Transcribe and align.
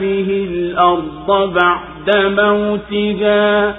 به 0.00 0.46
الأرض 0.50 1.54
بعد 1.54 2.16
موتها 2.16 3.76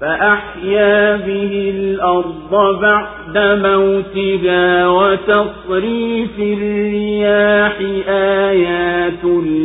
فأحيا 0.00 1.16
به 1.16 1.72
الأرض 1.76 2.80
بعد 2.80 3.38
موتها 3.66 4.88
وتصريف 4.88 6.38
الرياح 6.38 7.78
آيات 8.08 9.24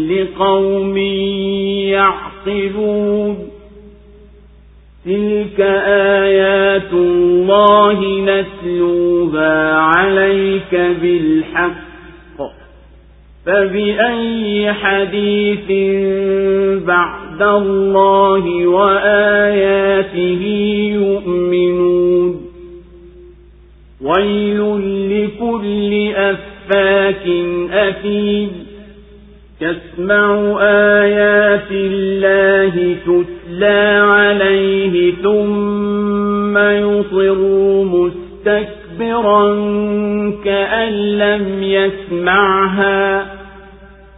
لقوم 0.10 0.98
يعقلون 1.88 3.38
تلك 5.06 5.60
آيات 6.22 6.94
الله 6.94 8.00
نتلوها 8.22 9.74
عليك 9.76 10.76
بالحق 11.02 11.87
فبأي 13.48 14.74
حديث 14.74 15.72
بعد 16.86 17.42
الله 17.42 18.68
وآياته 18.68 20.44
يؤمنون؟ 20.94 22.42
ويل 24.02 24.60
لكل 25.10 26.12
أفاك 26.16 27.28
أثيم. 27.72 28.52
يسمع 29.62 30.58
آيات 30.62 31.72
الله 31.72 32.96
تتلى 33.06 34.00
عليه 34.04 35.14
ثم 35.24 36.58
يصر 36.58 37.38
مستكبرا 37.84 39.56
كأن 40.46 40.94
لم 41.18 41.64
يسمعها. 41.64 43.27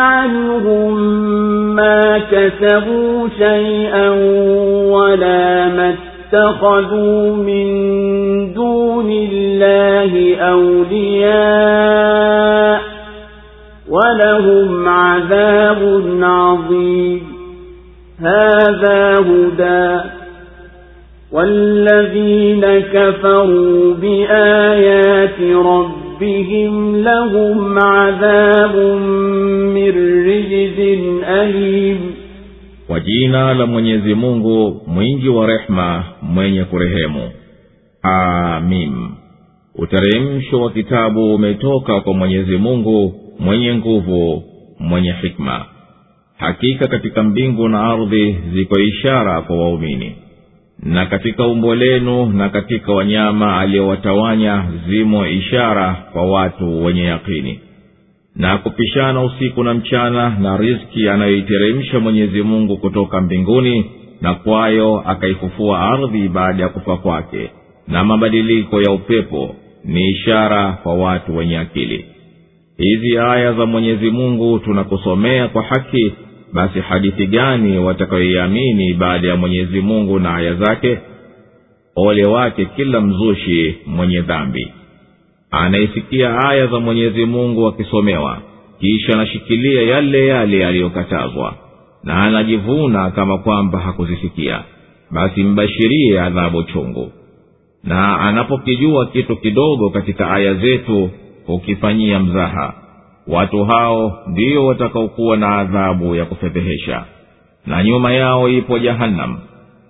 عنهم 0.00 0.94
ما 1.74 2.18
كسبوا 2.18 3.28
شيئا 3.38 4.08
ولا 4.90 5.68
ما 5.68 5.94
اتخذوا 6.32 7.36
من 7.36 7.66
دون 8.52 9.10
الله 9.10 10.36
أولياء 10.36 11.30
ولهم 13.88 14.88
عذاب 14.88 16.02
عظيم. 16.22 17.22
هذا 18.20 19.14
هدى. 19.14 20.00
والذين 21.32 22.80
كفروا 22.92 23.94
بآيات 23.94 25.40
ربهم 25.40 25.99
لهم 27.05 27.79
عذاب 27.79 28.75
من 29.75 29.91
رجز 30.27 30.79
أليم 31.23 31.99
kwa 32.87 32.99
jina 32.99 33.53
la 33.53 33.65
mwenyezi 33.65 34.13
mungu 34.15 34.81
mwingi 34.87 35.29
wa 35.29 35.47
rehema 35.47 36.03
mwenye 36.21 36.63
kurehemu 36.63 37.29
amim 38.01 39.09
uteremsho 39.75 40.61
wa 40.61 40.71
kitabu 40.71 41.35
umetoka 41.35 42.01
kwa 42.01 42.13
mwenyezi 42.13 42.57
mungu 42.57 43.13
mwenye 43.39 43.75
nguvu 43.75 44.43
mwenye 44.79 45.11
hikma 45.21 45.65
hakika 46.37 46.87
katika 46.87 47.23
mbingu 47.23 47.69
na 47.69 47.83
ardhi 47.83 48.37
ziko 48.53 48.79
ishara 48.79 49.41
kwa 49.41 49.55
waumini 49.57 50.15
na 50.82 51.06
katika 51.06 51.46
umbo 51.46 51.74
lenu 51.74 52.26
na 52.26 52.48
katika 52.48 52.92
wanyama 52.92 53.60
aliyowatawanya 53.60 54.64
zimo 54.88 55.26
ishara 55.26 55.94
kwa 56.12 56.22
watu 56.30 56.84
wenye 56.84 57.02
yakini 57.04 57.60
na 58.36 58.58
kupishana 58.58 59.22
usiku 59.22 59.64
na 59.64 59.74
mchana 59.74 60.30
na 60.38 60.56
riski 60.56 61.08
anayoiteremsha 61.08 62.00
mwenyezi 62.00 62.42
mungu 62.42 62.76
kutoka 62.76 63.20
mbinguni 63.20 63.90
na 64.20 64.34
kwayo 64.34 65.02
akaifufua 65.06 65.80
ardhi 65.80 66.28
baada 66.28 66.62
ya 66.62 66.68
kufa 66.68 66.96
kwake. 66.96 67.50
Na 67.88 68.04
mabadiliko 68.04 68.82
ya 68.82 68.92
upepo 68.92 69.54
ni 69.84 70.10
ishara 70.10 70.72
kwa 70.72 70.94
watu 70.94 71.36
wenye 71.36 71.58
akili. 71.58 72.04
Hizi 72.76 73.18
aya 73.18 73.52
za 73.52 73.66
mwenyezi 73.66 74.10
mungu 74.10 74.58
tunakusomea 74.58 75.48
kwa 75.48 75.62
haki 75.62 76.12
basi 76.52 76.80
hadithi 76.80 77.26
gani 77.26 77.78
watakayoiamini 77.78 78.94
baada 78.94 79.28
ya 79.28 79.36
mwenyezi 79.36 79.80
mungu 79.80 80.18
na 80.18 80.34
aya 80.34 80.54
zake? 80.54 80.98
Ole 81.96 82.24
wake 82.26 82.64
kila 82.64 83.00
mzushi 83.00 83.76
mwenye 83.86 84.20
dhambi. 84.20 84.72
Anaisikia 85.50 86.38
aya 86.48 86.66
za 86.66 86.80
mwenyezi 86.80 87.24
mungu 87.24 87.66
akisomewa 87.68 88.38
kisha 88.80 89.12
anashikilia 89.12 89.82
yale 89.82 90.26
yale 90.26 90.66
aliyokatazwa 90.66 91.54
na 92.04 92.22
anajivuna 92.22 93.10
kama 93.10 93.38
kwamba 93.38 93.78
hakuzisikia 93.78 94.62
basi 95.10 95.42
mbashirie 95.42 96.20
adhabu 96.20 96.62
chungu. 96.62 97.12
Na 97.84 98.20
anapokijua 98.20 99.06
kitu 99.06 99.36
kidogo 99.36 99.90
katika 99.90 100.30
aya 100.30 100.54
zetu 100.54 101.10
hukifanyia 101.46 102.20
mzaha 102.20 102.74
watu 103.28 103.64
hao 103.64 104.18
ndio 104.26 104.66
watakaokuwa 104.66 105.36
na 105.36 105.58
adhabu 105.58 106.14
ya 106.14 106.24
kufedhehesha. 106.24 107.04
Na 107.66 107.84
nyuma 107.84 108.12
yao 108.12 108.48
ipo 108.48 108.78
jahannam 108.78 109.38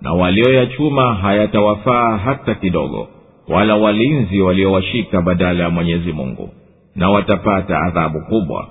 na 0.01 0.13
walioyachuma 0.13 1.13
hayatawafaa 1.13 2.17
hata 2.17 2.55
kidogo 2.55 3.07
wala 3.49 3.75
walinzi 3.75 4.41
waliowashika 4.41 5.21
badala 5.21 5.63
ya 5.63 5.69
mwenyezi 5.69 6.11
mungu 6.11 6.49
na 6.95 7.09
watapata 7.09 7.79
adhabu 7.81 8.21
kubwa. 8.21 8.67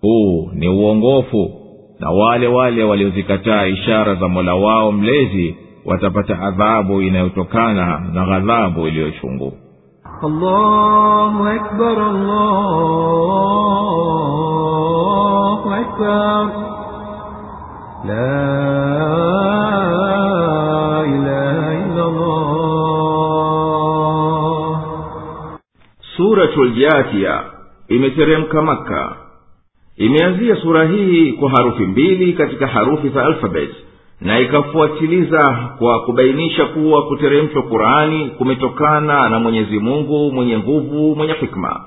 Huu 0.00 0.50
ni 0.54 0.68
uongofu 0.68 1.50
na 2.00 2.10
wale 2.10 2.46
wale 2.46 2.82
waliozikataa 2.84 3.66
ishara 3.66 4.14
za 4.14 4.28
mola 4.28 4.54
wao 4.54 4.92
mlezi 4.92 5.56
watapata 5.84 6.38
adhabu 6.40 7.02
inayotokana 7.02 7.98
na 8.14 8.26
ghadhabu 8.26 8.86
iliyochungu 8.88 9.52
الله 10.23 11.55
أكبر 11.55 11.97
الله 14.77 15.61
أكبر 15.81 16.43
لا 18.05 18.41
إله 21.05 21.61
إلا 21.85 22.03
الله 22.05 22.47
suratul 26.17 26.73
jathia 26.73 27.35
imeteremka 27.87 28.61
maka 28.61 29.15
imeanzia 29.97 30.55
sura 30.55 30.85
hii 30.85 31.31
kwa 31.31 31.49
harufi 31.49 31.85
mbili 31.85 32.33
katika 32.33 32.67
harufi 32.67 33.09
za 33.09 33.25
alfabet 33.25 33.69
na 34.24 34.40
ikafuatiliza 34.40 35.68
kwa 35.78 36.00
kubainisha 36.00 36.64
kuwa 36.66 37.06
kuteremshwa 37.06 37.62
qurani 37.62 38.30
kumetokana 38.38 39.28
na 39.28 39.38
mwenyezi 39.40 39.78
mungu 39.78 40.32
mwenye 40.32 40.58
nguvu 40.58 41.16
mwenye 41.16 41.32
hikma. 41.32 41.80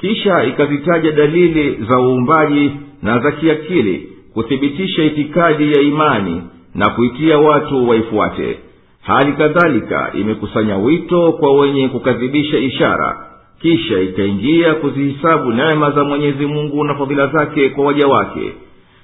Kisha 0.00 0.44
ikazitaja 0.44 1.12
dalili 1.12 1.84
za 1.90 2.00
uumbaji 2.00 2.70
na 3.02 3.18
za 3.18 3.32
kiakili 3.32 4.08
kuthibitisha 4.34 5.04
itikadi 5.04 5.72
ya 5.72 5.80
imani 5.82 6.42
na 6.74 6.90
kuitia 6.90 7.38
watu 7.38 7.88
waifuate. 7.88 8.58
Hali 9.02 9.32
kadhalika 9.32 10.12
imekusanya 10.14 10.76
wito 10.76 11.32
kwa 11.32 11.52
wenye 11.60 11.88
kukadhibisha 11.88 12.58
ishara 12.58 13.26
kisha 13.62 14.00
ikaingia 14.00 14.74
kuzihisabu 14.74 15.52
neema 15.52 15.90
za 15.90 16.04
mwenyezi 16.04 16.46
mungu 16.46 16.84
na 16.84 16.94
fadhila 16.94 17.26
zake 17.26 17.68
kwa 17.68 17.84
waja 17.84 18.06
wake 18.06 18.52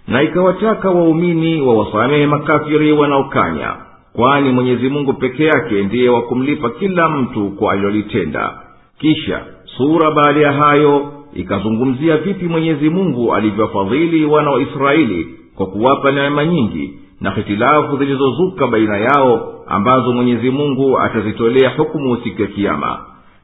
na 0.08 0.22
ikawataka 0.22 0.90
waumini 0.90 1.60
wawasamehe 1.60 2.26
makafiri 2.26 2.92
wanaokanya 2.92 3.74
kwani 4.12 4.50
mwenyezi 4.50 4.88
mungu 4.88 5.12
peke 5.12 5.44
yake 5.44 5.82
ndiye 5.82 6.08
wa 6.08 6.22
kumlipa 6.22 6.70
kila 6.70 7.08
mtu 7.08 7.50
kwa 7.50 7.72
alilolitenda. 7.72 8.52
Kisha 8.98 9.40
sura 9.76 10.10
baada 10.10 10.40
ya 10.40 10.52
hayo 10.52 11.12
ikazungumzia 11.34 12.16
vipi 12.16 12.46
mwenyezi 12.46 12.90
mungu 12.90 13.34
alivyowafadhili 13.34 14.24
wana 14.26 14.50
wa 14.50 14.60
israeli 14.62 15.26
kwa 15.56 15.66
kuwapa 15.66 16.12
neema 16.12 16.44
nyingi 16.44 16.98
na 17.20 17.30
hitilafu 17.30 17.96
zilizozuka 17.96 18.66
baina 18.66 18.96
yao 18.98 19.52
ambazo 19.66 20.12
mwenyezi 20.12 20.50
mungu 20.50 20.98
atazitolea 20.98 21.70
hukumu 21.76 22.16
siku 22.16 22.42
ya 22.42 22.48
kiama 22.48 22.98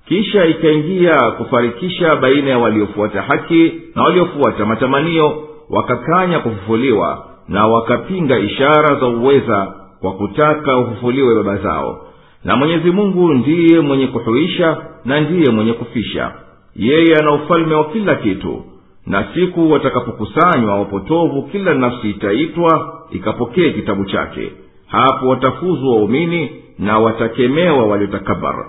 kisha 0.08 0.44
ikaingia 0.46 1.14
kufarikisha 1.38 2.16
baina 2.16 2.50
ya 2.50 2.58
waliofuata 2.58 3.22
haki 3.22 3.72
na 3.94 4.02
waliofuata 4.02 4.66
matamanio 4.66 5.42
wakakanya 5.70 6.38
kufufuliwa 6.38 7.26
na 7.48 7.66
wakapinga 7.66 8.38
ishara 8.38 8.94
za 9.00 9.06
uweza 9.06 9.74
kwa 10.00 10.12
kutaka 10.12 10.78
ufufuliwe 10.78 11.34
baba 11.34 11.56
zao. 11.56 12.06
Na 12.44 12.56
mwenyezi 12.56 12.90
mungu 12.90 13.34
ndiye 13.34 13.80
mwenye 13.80 14.06
kuhuisha 14.06 14.76
na 15.04 15.20
ndiye 15.20 15.50
mwenye 15.50 15.72
kufisha. 15.72 16.32
Yeye 16.76 17.14
ana 17.20 17.32
ufalme 17.32 17.74
wa 17.74 17.84
kila 17.84 18.14
kitu. 18.14 18.62
Na 19.06 19.24
siku 19.34 19.72
watakapokusanywa 19.72 20.78
wapotovu 20.78 21.42
kila 21.42 21.74
nafsi 21.74 22.10
itaitwa 22.10 22.98
ikapokee 23.10 23.70
kitabu 23.70 24.04
chake. 24.04 24.52
Hapo 24.86 25.28
watafuzu 25.28 25.90
waumini 25.90 26.50
na 26.78 26.98
watakemewa 26.98 27.86
waliotakabara. 27.86 28.66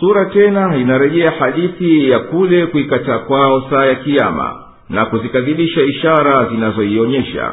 Sura 0.00 0.24
tena 0.24 0.76
inarejea 0.76 1.30
hadithi 1.30 2.10
ya 2.10 2.18
kule 2.18 2.66
kuikataa 2.66 3.18
kwao 3.18 3.62
saa 3.70 3.84
ya 3.84 3.94
kiama 3.94 4.62
na 4.92 5.06
kuzikadhibisha 5.06 5.82
ishara 5.82 6.44
zinazoionyesha. 6.48 7.52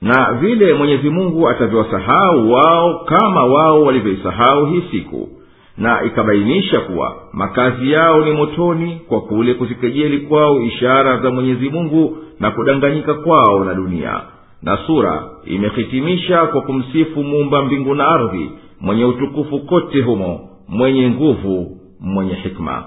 Na 0.00 0.32
vile 0.32 0.72
mwenyezi 0.74 1.10
mungu 1.10 1.48
atavyowasahau 1.48 2.52
wao 2.52 2.98
kama 3.04 3.44
wao 3.44 3.82
walivyoisahau 3.82 4.66
hii 4.66 4.82
siku. 4.90 5.28
Na 5.76 6.02
ikabainisha 6.04 6.80
kuwa 6.80 7.16
makazi 7.32 7.92
yao 7.92 8.24
ni 8.24 8.32
motoni 8.32 9.00
kwa 9.08 9.20
kule 9.20 9.54
kuzikejeli 9.54 10.18
kwao 10.18 10.60
ishara 10.62 11.18
za 11.20 11.30
mwenyezi 11.30 11.68
mungu 11.70 12.16
na 12.40 12.50
kudanganyika 12.50 13.14
kwao 13.14 13.64
na 13.64 13.74
dunia. 13.74 14.20
Na 14.62 14.78
sura 14.86 15.22
imehitimisha 15.44 16.46
kwa 16.46 16.62
kumsifu 16.62 17.24
muumba 17.24 17.62
mbingu 17.62 17.94
na 17.94 18.08
ardhi 18.08 18.50
mwenye 18.80 19.04
utukufu 19.04 19.58
kote 19.58 20.00
humo 20.02 20.48
mwenye 20.68 21.10
nguvu 21.10 21.80
mwenye 22.00 22.34
hikma. 22.34 22.84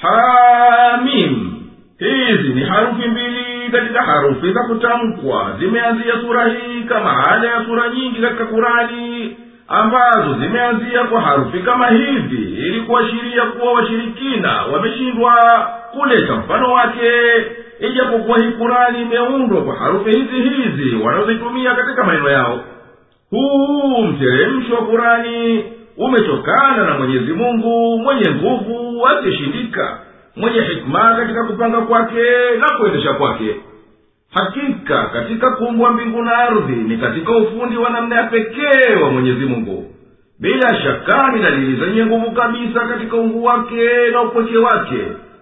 Hamim 0.00 1.59
hizi 2.00 2.48
ni 2.54 2.64
harufi 2.64 3.08
mbili 3.08 3.70
katika 3.72 4.02
harufi 4.02 4.52
za 4.52 4.62
kutamkwa. 4.62 5.56
Zimeanzia 5.58 6.12
sura 6.20 6.44
hii 6.48 6.82
kama 6.88 7.26
ada 7.30 7.48
ya 7.48 7.64
sura 7.64 7.88
nyingi 7.88 8.20
katika 8.20 8.44
kurani 8.46 9.36
ambazo 9.68 10.34
zimeanzia 10.40 11.04
kwa 11.04 11.20
harufi 11.20 11.58
kama 11.58 11.86
hivi 11.88 12.42
ili 12.66 12.80
kuashiria 12.80 13.42
kuwa 13.42 13.72
washirikina 13.72 14.62
wameshindwa 14.62 15.34
kuleta 15.92 16.34
mfano 16.36 16.72
wake. 16.72 17.10
Ijapokuwa 17.90 18.38
hii 18.38 18.50
kurani 18.50 19.02
imeundwa 19.02 19.62
kwa 19.62 19.74
harufi 19.76 20.10
hizi 20.10 20.40
hizi 20.48 20.96
wanazozitumia 21.04 21.74
katika 21.74 22.04
maneno 22.04 22.30
yao. 22.30 22.60
Huu 23.30 24.02
mteremsho 24.02 24.74
wa 24.74 24.82
kurani 24.82 25.64
umetokana 25.96 26.84
na 26.84 26.98
mwenyezi 26.98 27.32
mungu 27.32 27.98
mwenye 27.98 28.30
nguvu 28.30 29.06
asiyeshindika 29.06 29.98
mwenye 30.36 30.60
hikma 30.60 31.14
katika 31.16 31.44
kupanga 31.44 31.80
kwake 31.80 32.22
na 32.60 32.78
kuendesha 32.78 33.12
kwake. 33.12 33.56
Hakika 34.34 35.04
katika 35.04 35.50
kuumbwa 35.50 35.90
mbingu 35.92 36.22
na 36.22 36.32
ardhi 36.38 36.72
ni 36.76 36.96
katika 36.96 37.32
ufundi 37.36 37.76
wa 37.76 37.90
namna 37.90 38.16
ya 38.16 38.22
pekee 38.22 38.94
wa 39.02 39.10
mwenyezi 39.10 39.44
mungu. 39.46 39.84
Bila 40.40 40.76
shaka 40.82 41.32
ni 41.32 41.42
dalili 41.42 41.84
zenye 41.84 42.06
nguvu 42.06 42.30
kabisa 42.30 42.80
katika 42.80 43.16
ungu 43.16 43.44
wake 43.44 44.10
na 44.12 44.22
upweke 44.22 44.58
wake 44.58 44.98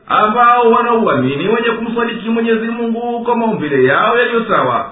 ambao 0.06 0.70
wanauamini 0.70 1.48
wenye 1.48 1.70
kumsadiki 1.70 2.28
mwenyezi 2.28 2.66
mungu 2.66 3.24
kwa 3.24 3.36
maumbile 3.36 3.84
yao 3.84 4.18
yaliyo 4.18 4.44
sawa. 4.44 4.90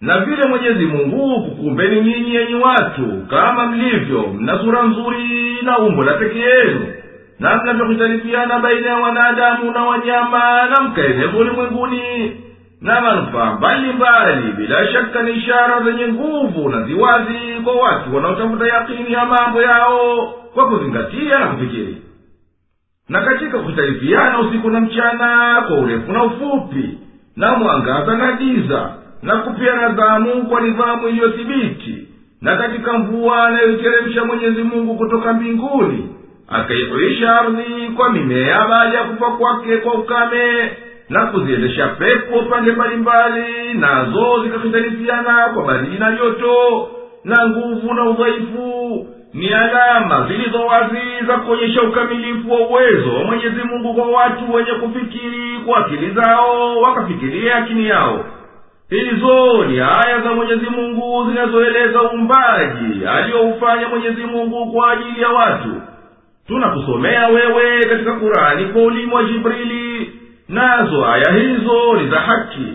Na 0.00 0.18
vile 0.20 0.48
mwenyezi 0.48 0.86
mungu 0.86 1.44
kukumbeni 1.44 2.00
nyinyi 2.00 2.34
yenyi 2.34 2.54
watu 2.54 3.26
kama 3.30 3.66
mlivyo 3.66 4.22
mna 4.22 4.58
sura 4.58 4.82
nzuri 4.82 5.58
na 5.62 5.78
umbo 5.78 6.04
la 6.04 6.12
peke 6.12 6.38
yenu 6.38 6.86
na 7.40 7.56
mnavyokuhtalifiana 7.62 8.58
baina 8.58 8.86
ya 8.88 8.96
wanadamu 8.96 9.70
na 9.70 9.84
wanyama 9.84 10.66
na 10.66 10.80
mkaeneza 10.88 11.38
ulimwenguni 11.38 12.32
na 12.80 13.00
manufaa 13.00 13.54
mbalimbali 13.54 14.52
bila 14.52 14.86
shaka 14.92 15.22
ni 15.22 15.30
ishara 15.32 15.82
zenye 15.82 16.08
nguvu 16.08 16.68
na 16.68 16.82
ziwazi 16.82 17.38
kwa 17.64 17.74
watu 17.74 18.14
wanaotafuta 18.16 18.66
yakini 18.66 19.12
ya 19.12 19.24
mambo 19.26 19.62
yao 19.62 20.26
kwa 20.54 20.68
kuzingatia 20.68 21.38
na 21.38 21.46
kufikiri. 21.46 21.96
Na 23.08 23.20
katika 23.20 23.58
kutalifiana 23.58 24.40
usiku 24.40 24.70
na 24.70 24.80
mchana 24.80 25.62
kwa 25.68 25.78
urefu 25.78 26.12
na 26.12 26.24
ufupi 26.24 26.98
na 27.36 27.58
mwangaza 27.58 28.14
na 28.16 28.32
giza 28.32 28.90
na 29.22 29.36
kupiana 29.36 29.88
dhamu 29.88 30.46
kwa 30.46 30.60
nidhamu 30.60 31.08
iliyothibiti 31.08 32.08
na 32.40 32.56
katika 32.56 32.92
mvua 32.98 33.46
anayoiteremsha 33.46 34.24
mwenyezi 34.24 34.62
mungu 34.62 34.94
kutoka 34.96 35.32
mbinguni 35.32 36.08
akaihuisha 36.50 37.40
ardhi 37.40 37.88
kwa 37.96 38.12
mimea 38.12 38.66
baada 38.68 38.98
ya 38.98 39.04
kufa 39.04 39.30
kwake 39.30 39.76
kwa 39.76 39.94
ukame 39.94 40.70
na 41.08 41.26
kuziendesha 41.26 41.88
pepo 41.88 42.42
pande 42.42 42.72
mbalimbali 42.72 43.74
nazo 43.74 44.42
zikahitalifiana 44.44 45.48
kwa 45.54 45.64
baridi 45.64 45.98
na 45.98 46.12
joto 46.12 46.88
na 47.24 47.48
nguvu 47.48 47.94
na 47.94 48.04
udhaifu 48.10 49.06
ni 49.34 49.48
alama 49.54 50.26
zilizo 50.28 50.58
wazi 50.66 51.26
za 51.26 51.36
kuonyesha 51.36 51.82
ukamilifu 51.82 52.52
wa 52.52 52.60
uwezo 52.60 53.14
wa 53.14 53.24
mwenyezi 53.24 53.62
mungu 53.62 53.94
kwa 53.94 54.06
watu 54.10 54.54
wenye 54.54 54.72
kufikiri 54.72 55.58
kwa 55.66 55.78
akili 55.78 56.10
zao 56.10 56.76
wakafikiria 56.80 57.56
akini 57.56 57.86
yao. 57.88 58.24
Hizo 58.90 59.64
ni 59.64 59.78
aya 59.80 60.20
za 60.24 60.32
mwenyezi 60.34 60.66
mungu 60.70 61.26
zinazoeleza 61.30 62.02
uumbaji 62.02 63.06
aliyoufanya 63.06 63.88
mwenyezi 63.88 64.24
mungu 64.24 64.72
kwa 64.72 64.90
ajili 64.92 65.22
ya 65.22 65.28
watu 65.28 65.82
tunakusomea 66.50 67.28
wewe 67.28 67.84
katika 67.88 68.12
kurani 68.12 68.64
kwa 68.64 68.82
ulimi 68.82 69.14
wa 69.14 69.24
jibrili. 69.24 70.12
Nazo 70.48 71.06
aya 71.06 71.32
hizo 71.32 71.94
ni 72.02 72.10
za 72.10 72.20
haki. 72.20 72.66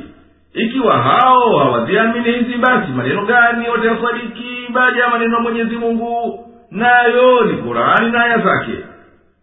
Ikiwa 0.53 0.97
hao 0.97 1.57
hawaziamini 1.57 2.31
hizi 2.31 2.57
basi 2.57 2.91
maneno 2.91 3.25
gani 3.25 3.69
watayasadiki 3.69 4.67
baada 4.73 4.99
ya 5.03 5.09
maneno 5.09 5.35
ya 5.35 5.41
mwenyezi 5.41 5.75
mungu? 5.75 6.39
Nayo 6.71 7.41
ni 7.45 7.53
kurani 7.53 8.11
na 8.11 8.23
aya 8.25 8.37
zake. 8.37 8.71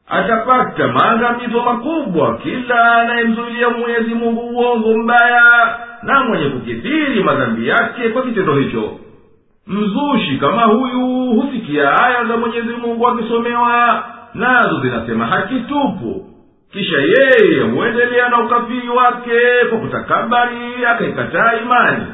Atapata 0.08 0.88
maangamizo 0.88 1.62
makubwa 1.62 2.36
kila 2.38 2.94
anayemzuilia 2.94 3.68
mwenyezi 3.70 4.14
mungu 4.14 4.40
uongo 4.40 4.98
mbaya 4.98 5.76
na 6.02 6.24
mwenye 6.24 6.44
kukithiri 6.50 7.22
madhambi 7.24 7.68
yake 7.68 8.08
kwa 8.08 8.22
kitendo 8.22 8.54
hicho. 8.56 8.90
Mzushi 9.66 10.36
kama 10.40 10.62
huyu 10.62 11.00
husikia 11.40 12.02
aya 12.04 12.24
za 12.24 12.36
mwenyezi 12.36 12.72
mungu 12.72 13.08
akisomewa 13.08 14.04
nazo 14.34 14.80
zinasema 14.80 15.26
haki 15.26 15.60
tupu 15.60 16.26
kisha 16.72 16.96
yeye 16.98 17.60
huendelea 17.62 18.28
na 18.28 18.40
ukafiri 18.44 18.88
wake 18.88 19.40
kwa 19.70 19.78
kutakabari 19.78 20.84
akaikataa 20.88 21.52
imani. 21.62 22.06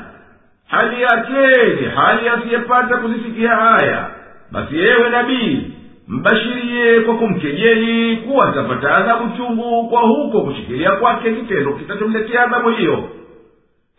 Hali 0.68 1.02
yake 1.02 1.74
ni 1.80 1.86
hali 1.88 2.28
asiyepata 2.28 2.96
kuzisikia 2.96 3.58
aya 3.76 4.10
basi 4.52 4.78
yewe 4.78 5.08
nabii 5.10 5.66
mbashirie 6.08 7.00
kwa 7.00 7.14
kumkejeli 7.14 8.16
kuwa 8.16 8.48
atapata 8.48 8.94
adhabu 8.96 9.36
chungu 9.36 9.88
kwa 9.88 10.00
huko 10.00 10.40
kushikilia 10.40 10.90
kwake 10.92 11.32
kitendo 11.32 11.72
kitachomletea 11.72 12.42
adhabu 12.42 12.68
hiyo. 12.70 13.08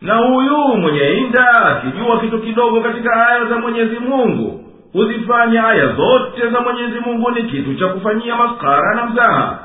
Na 0.00 0.14
huyu 0.16 0.56
mwenye 0.76 1.10
inda 1.12 1.46
akijua 1.66 2.20
kitu 2.20 2.38
kidogo 2.38 2.80
katika 2.80 3.26
aya 3.28 3.44
za 3.44 3.58
mwenyezi 3.58 3.98
mungu 3.98 4.64
huzifanya 4.92 5.68
aya 5.68 5.86
zote 5.86 6.48
za 6.52 6.60
mwenyezi 6.60 7.00
mungu 7.00 7.30
ni 7.30 7.42
kitu 7.42 7.74
cha 7.74 7.86
kufanyia 7.88 8.36
maskara 8.36 8.94
na 8.94 9.06
mzaha. 9.06 9.58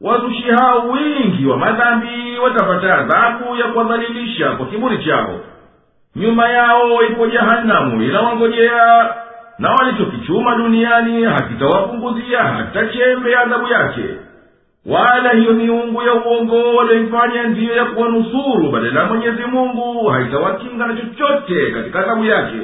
Wazushi 0.00 0.42
hao 0.58 0.88
wingi 0.88 1.46
wa 1.46 1.56
madhambi 1.56 2.38
watapata 2.44 2.98
adhabu 2.98 3.56
ya 3.56 3.64
kuwadhalilisha 3.64 4.50
kwa 4.50 4.66
kiburi 4.66 5.04
chao. 5.04 5.40
Nyuma 6.16 6.48
yao 6.48 7.02
ipo 7.02 7.26
jahanamu 7.26 8.02
inawangojea 8.02 9.08
na 9.58 9.70
walichokichuma 9.70 10.56
duniani 10.56 11.24
hakitawapunguzia 11.24 12.38
hata 12.42 12.86
chembe 12.86 13.30
ya 13.30 13.40
adhabu 13.40 13.68
yake. 13.68 14.04
Wala 14.86 15.30
hiyo 15.30 15.52
miungu 15.52 16.02
ya 16.02 16.14
uongo 16.14 16.74
walioifanya 16.74 17.42
ndiyo 17.42 17.76
ya 17.76 17.84
kuwanusuru 17.84 18.70
badala 18.72 19.00
ya 19.00 19.06
mwenyezi 19.06 19.42
mungu 19.44 20.08
haitawakinga 20.08 20.86
na 20.86 20.94
chochote 20.96 21.70
katika 21.70 21.98
adhabu 22.00 22.24
yake 22.24 22.56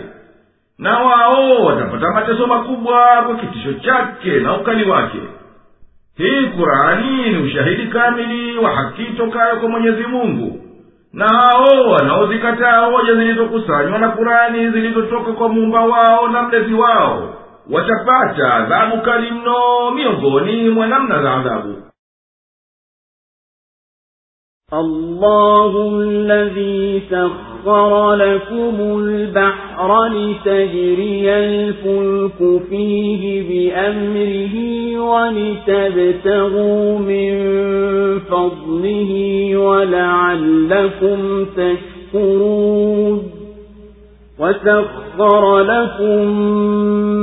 na 0.79 0.99
wao 0.99 1.65
watapata 1.65 2.11
mateso 2.11 2.47
makubwa 2.47 3.23
kwa 3.27 3.37
kitisho 3.37 3.73
chake 3.73 4.31
na 4.31 4.57
ukali 4.57 4.91
wake. 4.91 5.19
Hii 6.17 6.47
kurani 6.47 7.31
ni 7.33 7.39
ushahidi 7.39 7.87
kamili 7.87 8.59
wa 8.59 8.71
haki 8.71 9.05
tokayo 9.05 9.57
kwa 9.57 9.69
mwenyezi 9.69 10.03
mungu. 10.03 10.61
Na 11.13 11.29
hao 11.29 11.91
wanaozikataa 11.91 12.79
hoja 12.87 13.15
zilizokusanywa 13.15 13.99
na 13.99 14.09
kurani 14.09 14.71
zilizotoka 14.71 15.33
kwa 15.33 15.49
muumba 15.49 15.81
wao 15.81 16.29
na 16.29 16.43
mlezi 16.43 16.75
wao 16.75 17.35
watapata 17.71 18.55
adhabu 18.55 19.03
kali 19.03 19.31
mno 19.31 19.91
miongoni 19.91 20.71
mwa 20.71 20.87
namna 20.87 21.23
za 21.23 21.33
adhabu 21.35 21.83
الله 24.75 25.91
الذي 26.01 27.03
سخر 27.11 28.15
لكم 28.15 28.75
البحر 28.81 30.07
لتجري 30.07 31.31
الفلك 31.31 32.61
فيه 32.71 33.43
بأمره 33.49 34.55
ولتبتغوا 35.11 36.99
من 36.99 37.39
فضله 38.19 39.13
ولعلكم 39.57 41.45
تشكرون. 41.57 43.23
وسخر 44.39 45.59
لكم 45.59 46.41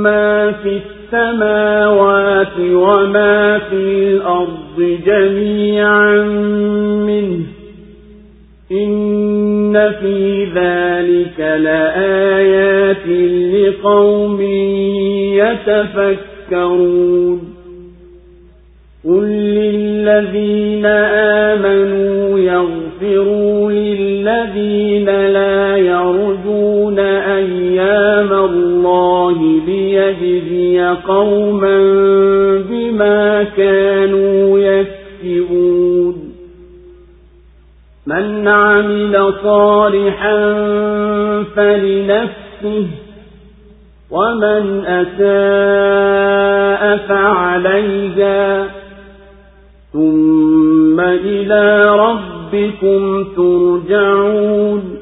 ما 0.02 0.52
في 0.52 0.95
السماوات 1.12 2.58
وما 2.58 3.58
في 3.58 3.74
الأرض 3.74 4.98
جميعا 5.06 6.22
منه 7.06 7.46
إن 8.72 9.92
في 10.00 10.44
ذلك 10.44 11.40
لآيات 11.40 13.06
لقوم 13.54 14.40
يتفكرون 16.50 17.40
قل 19.04 19.24
للذين 19.26 20.86
آمنوا 21.46 22.38
يغفروا 22.38 23.70
للذين 23.70 25.06
لا 25.06 25.76
يرجون 25.76 26.35
ليجزي 29.96 30.96
قوما 31.08 31.78
بما 32.70 33.44
كانوا 33.56 34.58
يكسبون 34.58 36.32
من 38.06 38.48
عمل 38.48 39.34
صالحا 39.42 40.54
فلنفسه 41.56 42.86
ومن 44.10 44.84
أساء 44.86 45.26
فعليها 47.08 48.66
ثم 49.92 51.00
إلى 51.00 51.90
ربكم 51.96 53.24
ترجعون 53.36 54.95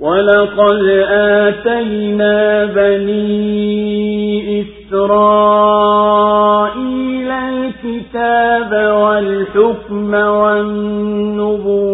ولقد 0.00 0.84
آتينا 1.10 2.64
بني 2.64 4.60
إسرائيل 4.90 7.30
الكتاب 7.30 8.72
والحكم 8.72 10.14
والنبوة 10.14 11.88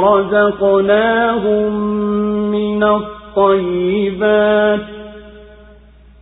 ورزقناهم 0.00 1.72
من 2.50 2.82
الطيبات 2.82 4.80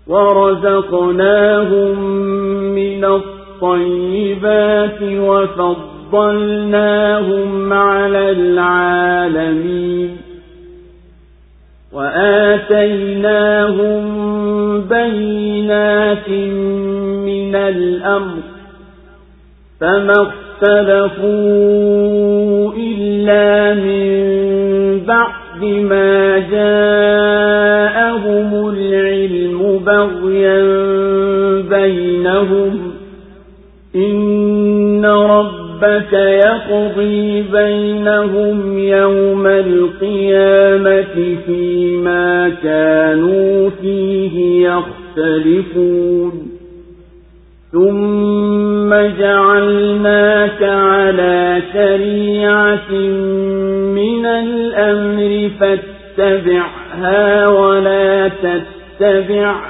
ورزقناهم 0.07 1.99
من 2.75 3.05
الطيبات 3.05 5.03
وفضلناهم 6.13 7.73
على 7.73 8.31
العالمين 8.31 10.17
وآتيناهم 11.93 13.51
بينات 14.81 16.29
من 17.29 17.55
الأمر 17.55 18.43
فما 19.81 20.13
اختلفوا 20.13 21.31
إلا 22.77 23.75
من 23.75 24.21
بعد 25.07 25.65
ما 25.65 26.39
جاءهم 26.39 27.71
العلم 28.69 29.79
بغيا 29.87 30.63
بينهم 31.71 32.93
إن 33.97 35.05
ربك 35.83 36.13
يقضي 36.13 37.43
بينهم 37.43 38.79
يوم 38.79 39.47
القيامة 39.47 41.37
فيما 41.47 42.53
كانوا 42.63 43.71
فيه 43.81 44.69
يختلفون. 44.69 46.33
ثم 47.73 48.95
جعلناك 49.21 50.63
على 50.63 51.63
شريعة 51.73 52.93
من 53.95 54.27
الأمر 54.27 55.51
فاتبعها 55.61 57.49
ولا 57.51 58.29
تتبع 58.29 59.70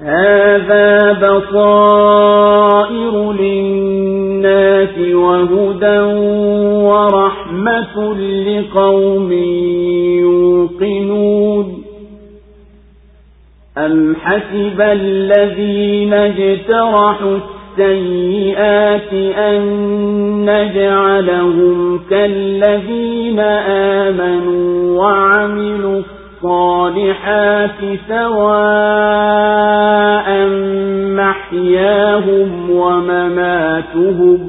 هذا 0.00 1.12
بصائر 1.12 3.14
للناس 3.32 4.98
وهدى 4.98 6.00
ورحمة 6.82 8.14
لقوم 8.46 9.32
يوقنون. 10.22 11.82
أم 13.78 14.16
حسب 14.16 14.80
الذين 14.80 16.14
اجترحوا 16.14 17.38
السيئات 17.78 19.12
أن 19.38 19.62
نجعلهم 20.44 22.00
كالذين 22.10 23.40
آمنوا 24.00 25.00
وعملوا 25.00 26.02
الصالحات 26.41 27.79
سواء 29.11 30.27
محياهم 31.19 32.49
ومماتهم 32.69 34.39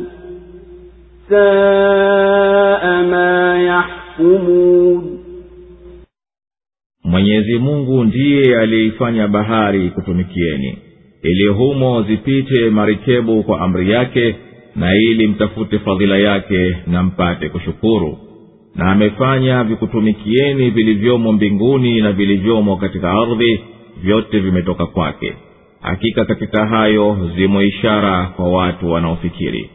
ساء 1.31 2.85
ما 3.03 3.35
يحكمون 3.65 5.03
mwenyezi 7.05 7.59
mungu 7.59 8.05
ndiye 8.05 8.59
aliyeifanya 8.59 9.29
bahari 9.29 9.91
kutumikieni 9.91 10.79
ili 11.23 11.47
humo 11.49 12.03
zipite 12.03 12.71
marikebu 12.71 13.43
kwa 13.43 13.61
amri 13.61 13.91
yake 13.91 14.37
na 14.77 14.95
ili 14.95 15.27
mtafute 15.27 15.79
fadhila 15.79 16.19
yake 16.19 16.77
na 16.87 17.03
mpate 17.03 17.49
kushukuru 17.49 18.19
na 18.78 18.92
amefanya 18.92 19.64
vikutumikieni 19.64 20.70
vilivyomo 20.70 21.32
mbinguni 21.32 22.02
na 22.02 22.12
vilivyomo 22.12 22.78
katika 22.78 23.12
ardhi 23.12 23.60
vyote 24.04 24.40
vimetoka 24.40 24.86
kwake. 24.86 25.34
Hakika 25.82 26.26
katika 26.26 26.66
hayo 26.68 27.30
zimo 27.36 27.62
ishara 27.62 28.26
kwa 28.36 28.48
watu 28.50 28.92
wanaofikiri. 28.92 29.70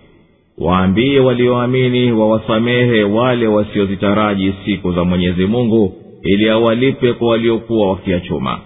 Waambie 0.58 1.20
walioamini 1.20 2.12
wawasamehe 2.12 3.02
wale 3.04 3.46
wasiozitaraji 3.46 4.54
siku 4.64 4.92
za 4.92 5.04
mwenyezi 5.04 5.46
mungu 5.46 5.94
ili 6.22 6.48
awalipe 6.50 7.12
kwa 7.12 7.28
waliokuwa 7.28 7.90
wakiachuma. 7.90 8.60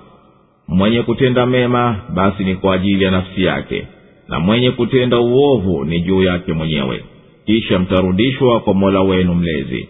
Mwenye 0.68 1.02
kutenda 1.02 1.46
mema 1.46 2.00
basi 2.14 2.44
ni 2.44 2.54
kwa 2.54 2.74
ajili 2.74 3.04
ya 3.04 3.10
nafsi 3.10 3.44
yake 3.44 3.86
na 4.28 4.40
mwenye 4.40 4.70
kutenda 4.70 5.20
uovu 5.20 5.84
ni 5.84 6.00
juu 6.00 6.22
yake 6.22 6.52
mwenyewe. 6.52 7.04
Kisha 7.46 7.78
mtarudishwa 7.78 8.60
kwa 8.60 8.74
mola 8.74 9.02
wenu 9.02 9.34
mlezi 9.34 9.88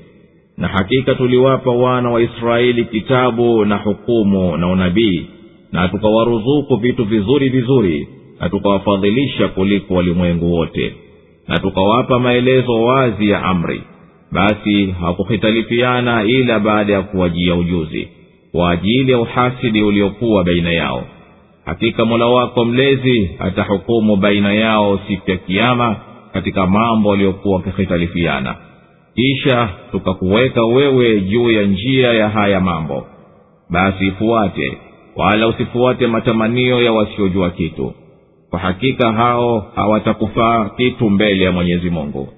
na 0.58 0.68
hakika 0.68 1.14
tuliwapa 1.14 1.70
wana 1.70 2.10
wa 2.10 2.22
israeli 2.22 2.84
kitabu 2.84 3.64
na 3.64 3.76
hukumu 3.76 4.56
na 4.56 4.68
unabii 4.68 5.26
na 5.72 5.88
tukawaruzuku 5.88 6.76
vitu 6.76 7.04
vizuri 7.04 7.48
vizuri 7.48 8.08
na 8.40 8.48
tukawafadhilisha 8.48 9.48
kuliko 9.48 9.94
walimwengu 9.94 10.52
wote. 10.52 10.94
Na 11.48 11.58
tukawapa 11.58 12.18
maelezo 12.18 12.82
wazi 12.82 13.30
ya 13.30 13.42
amri. 13.42 13.82
Basi 14.32 14.86
hakuhitalifiana 15.00 16.24
ila 16.24 16.60
baada 16.60 16.92
ya 16.92 17.02
kuwajia 17.02 17.54
ujuzi 17.54 18.08
kwa 18.52 18.70
ajili 18.70 19.12
ya 19.12 19.18
uhasidi 19.18 19.82
uliokuwa 19.82 20.44
baina 20.44 20.72
yao. 20.72 21.04
Hakika 21.64 22.04
mola 22.04 22.26
wako 22.26 22.64
mlezi 22.64 23.30
atahukumu 23.38 24.16
baina 24.16 24.52
yao 24.54 25.00
siku 25.08 25.30
ya 25.30 25.36
kiama 25.36 25.96
katika 26.32 26.66
mambo 26.66 27.08
waliokuwa 27.08 27.56
wakihitalifiana 27.56 28.56
kisha 29.16 29.68
tukakuweka 29.90 30.64
wewe 30.64 31.20
juu 31.20 31.50
ya 31.50 31.62
njia 31.62 32.12
ya 32.12 32.28
haya 32.28 32.60
mambo. 32.60 33.06
Basi 33.70 34.06
ifuate 34.06 34.78
wala 35.16 35.48
usifuate 35.48 36.06
matamanio 36.06 36.82
ya 36.82 36.92
wasiojua 36.92 37.50
kitu. 37.50 37.92
Kwa 38.50 38.58
hakika 38.58 39.12
hao 39.12 39.66
hawatakufaa 39.74 40.68
kitu 40.76 41.10
mbele 41.10 41.44
ya 41.44 41.52
mwenyezi 41.52 41.90
mungu. 41.90 42.28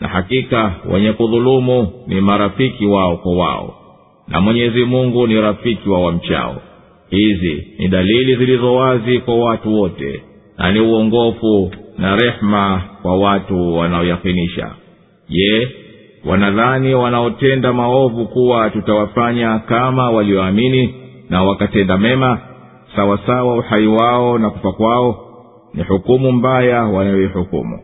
Na 0.00 0.08
hakika 0.08 0.74
wenye 0.92 1.12
kudhulumu 1.12 1.92
ni 2.06 2.20
marafiki 2.20 2.86
wao 2.86 3.16
kwa 3.16 3.36
wao. 3.36 3.74
Na 4.28 4.40
mwenyezi 4.40 4.84
mungu 4.84 5.26
ni 5.26 5.40
rafiki 5.40 5.88
wa 5.88 6.00
wamchao. 6.00 6.62
Hizi 7.10 7.66
ni 7.78 7.88
dalili 7.88 8.36
zilizo 8.36 8.74
wazi 8.74 9.18
kwa 9.18 9.36
watu 9.36 9.74
wote 9.74 10.22
na 10.58 10.72
ni 10.72 10.80
uongofu 10.80 11.70
na 11.98 12.16
rehma 12.16 12.82
kwa 13.02 13.16
watu 13.18 13.74
wanaoyakinisha. 13.76 14.70
Je 15.28 15.68
wanadhani 16.26 16.94
wanaotenda 16.94 17.72
maovu 17.72 18.26
kuwa 18.26 18.70
tutawafanya 18.70 19.58
kama 19.58 20.10
walioamini 20.10 20.94
na 21.30 21.42
wakatenda 21.42 21.98
mema 21.98 22.38
sawasawa 22.96 23.54
uhai 23.56 23.86
wao 23.86 24.38
na 24.38 24.50
kufa 24.50 24.72
kwao 24.72 25.16
ni 25.74 25.82
hukumu 25.82 26.32
mbaya 26.32 26.82
wanayoihukumu. 26.82 27.80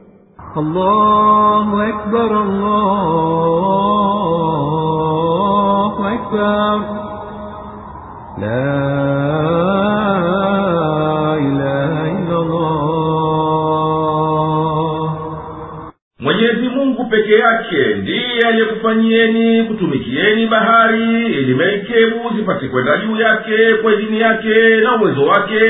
La 8.41 10.04
mungu 16.95 17.11
peke 17.11 17.35
yake 17.35 17.95
ndiye 17.95 18.41
aliyekufanyieni 18.49 19.65
kutumikieni 19.65 20.47
bahari 20.47 21.27
ili 21.27 21.55
merikebu 21.55 22.33
zipate 22.37 22.69
kwenda 22.69 22.97
juu 22.97 23.17
yake 23.21 23.75
kwa 23.83 23.95
idini 23.95 24.21
yake 24.21 24.55
na 24.83 24.97
uwezo 24.97 25.25
wake 25.25 25.61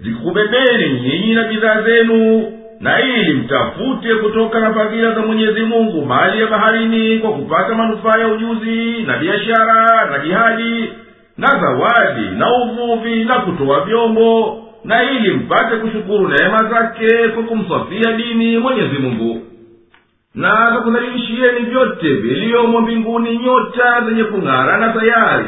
zikikubebeni 0.00 1.00
nyinyi 1.00 1.34
na 1.34 1.44
bidhaa 1.44 1.82
zenu 1.82 2.52
na 2.80 3.00
ili 3.02 3.32
mtafute 3.34 4.14
kutoka 4.14 4.60
na 4.60 4.74
fadhila 4.74 5.12
za 5.12 5.20
mwenyezi 5.20 5.60
mungu 5.60 6.06
mali 6.06 6.40
ya 6.40 6.46
baharini 6.46 7.18
kwa 7.18 7.32
kupata 7.32 7.74
manufaa 7.74 8.18
ya 8.20 8.28
ujuzi 8.28 9.02
na 9.06 9.16
biashara 9.18 10.08
na 10.10 10.18
jihadi 10.24 10.90
na 11.38 11.46
zawadi 11.48 12.26
na 12.38 12.46
uvuvi 12.62 13.24
na 13.24 13.34
kutoa 13.34 13.80
vyombo 13.84 14.58
na 14.84 15.02
ili 15.10 15.30
mpate 15.30 15.76
kushukuru 15.76 16.28
neema 16.28 16.58
zake 16.70 17.28
kwa 17.28 17.42
kumswafia 17.42 18.12
dini 18.12 18.58
mwenyezi 18.58 18.98
mungu 18.98 19.42
na 20.34 20.68
akakudhalilishieni 20.68 21.58
vyote 21.70 22.08
viliyomo 22.14 22.80
mbinguni 22.80 23.38
nyota 23.38 24.00
zenye 24.08 24.24
kung'ara 24.24 24.76
na 24.78 24.94
sayari 24.94 25.46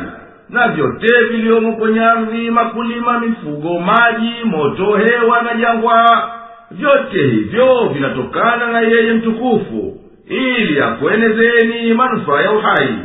na 0.49 0.68
vyote 0.68 1.25
viliyomo 1.31 1.73
kwenye 1.73 2.01
ardhi 2.01 2.51
makulima 2.51 3.21
mifugo 3.21 3.79
maji 3.81 4.33
moto 4.45 4.97
hewa 4.97 5.42
na 5.42 5.55
jangwa. 5.55 6.31
Vyote 6.71 7.23
hivyo 7.23 7.88
vinatokana 7.95 8.66
na 8.66 8.81
yeye 8.81 9.12
mtukufu 9.12 10.01
ili 10.29 10.81
akuenezeni 10.81 11.95
manufaa 11.95 12.40
ya 12.42 12.53
uhai. 12.53 12.99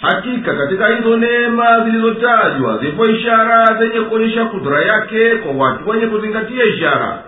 Hakika 0.00 0.54
katika 0.54 0.86
hizo 0.88 1.16
neema 1.16 1.80
zilizotajwa 1.84 2.78
zipo 2.78 3.06
ishara 3.06 3.64
zenye 3.78 4.00
kuonyesha 4.00 4.44
kudura 4.44 4.84
yake 4.84 5.36
kwa 5.36 5.52
watu 5.52 5.88
wenye 5.88 6.06
kuzingatia 6.06 6.64
ishara. 6.64 7.22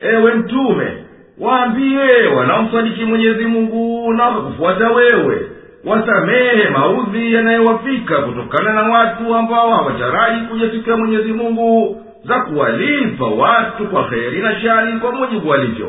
Ewe 0.00 0.34
mtume 0.34 1.04
waambiye 1.40 2.26
wanaomsadiki 2.36 3.04
mwenyezi 3.04 3.44
mungu 3.44 4.12
na 4.12 4.24
wakakufuata 4.24 4.88
wewe 4.90 5.50
wasamehe 5.84 6.68
maudhi 6.68 7.34
yanayowafika 7.34 8.16
kutokana 8.22 8.72
na 8.72 8.82
watu 8.82 9.34
ambao 9.34 9.70
hawataraji 9.70 10.40
kuja 10.46 10.70
siku 10.70 10.90
ya 10.90 10.96
mwenyezi 10.96 11.32
mungu 11.32 11.96
za 12.24 12.40
kuwalipa 12.40 13.24
watu 13.26 13.86
kwa 13.86 14.04
kheri 14.08 14.38
na 14.42 14.60
shari 14.60 14.92
kwa 14.92 15.12
mujibu 15.12 15.48
walivyo. 15.48 15.88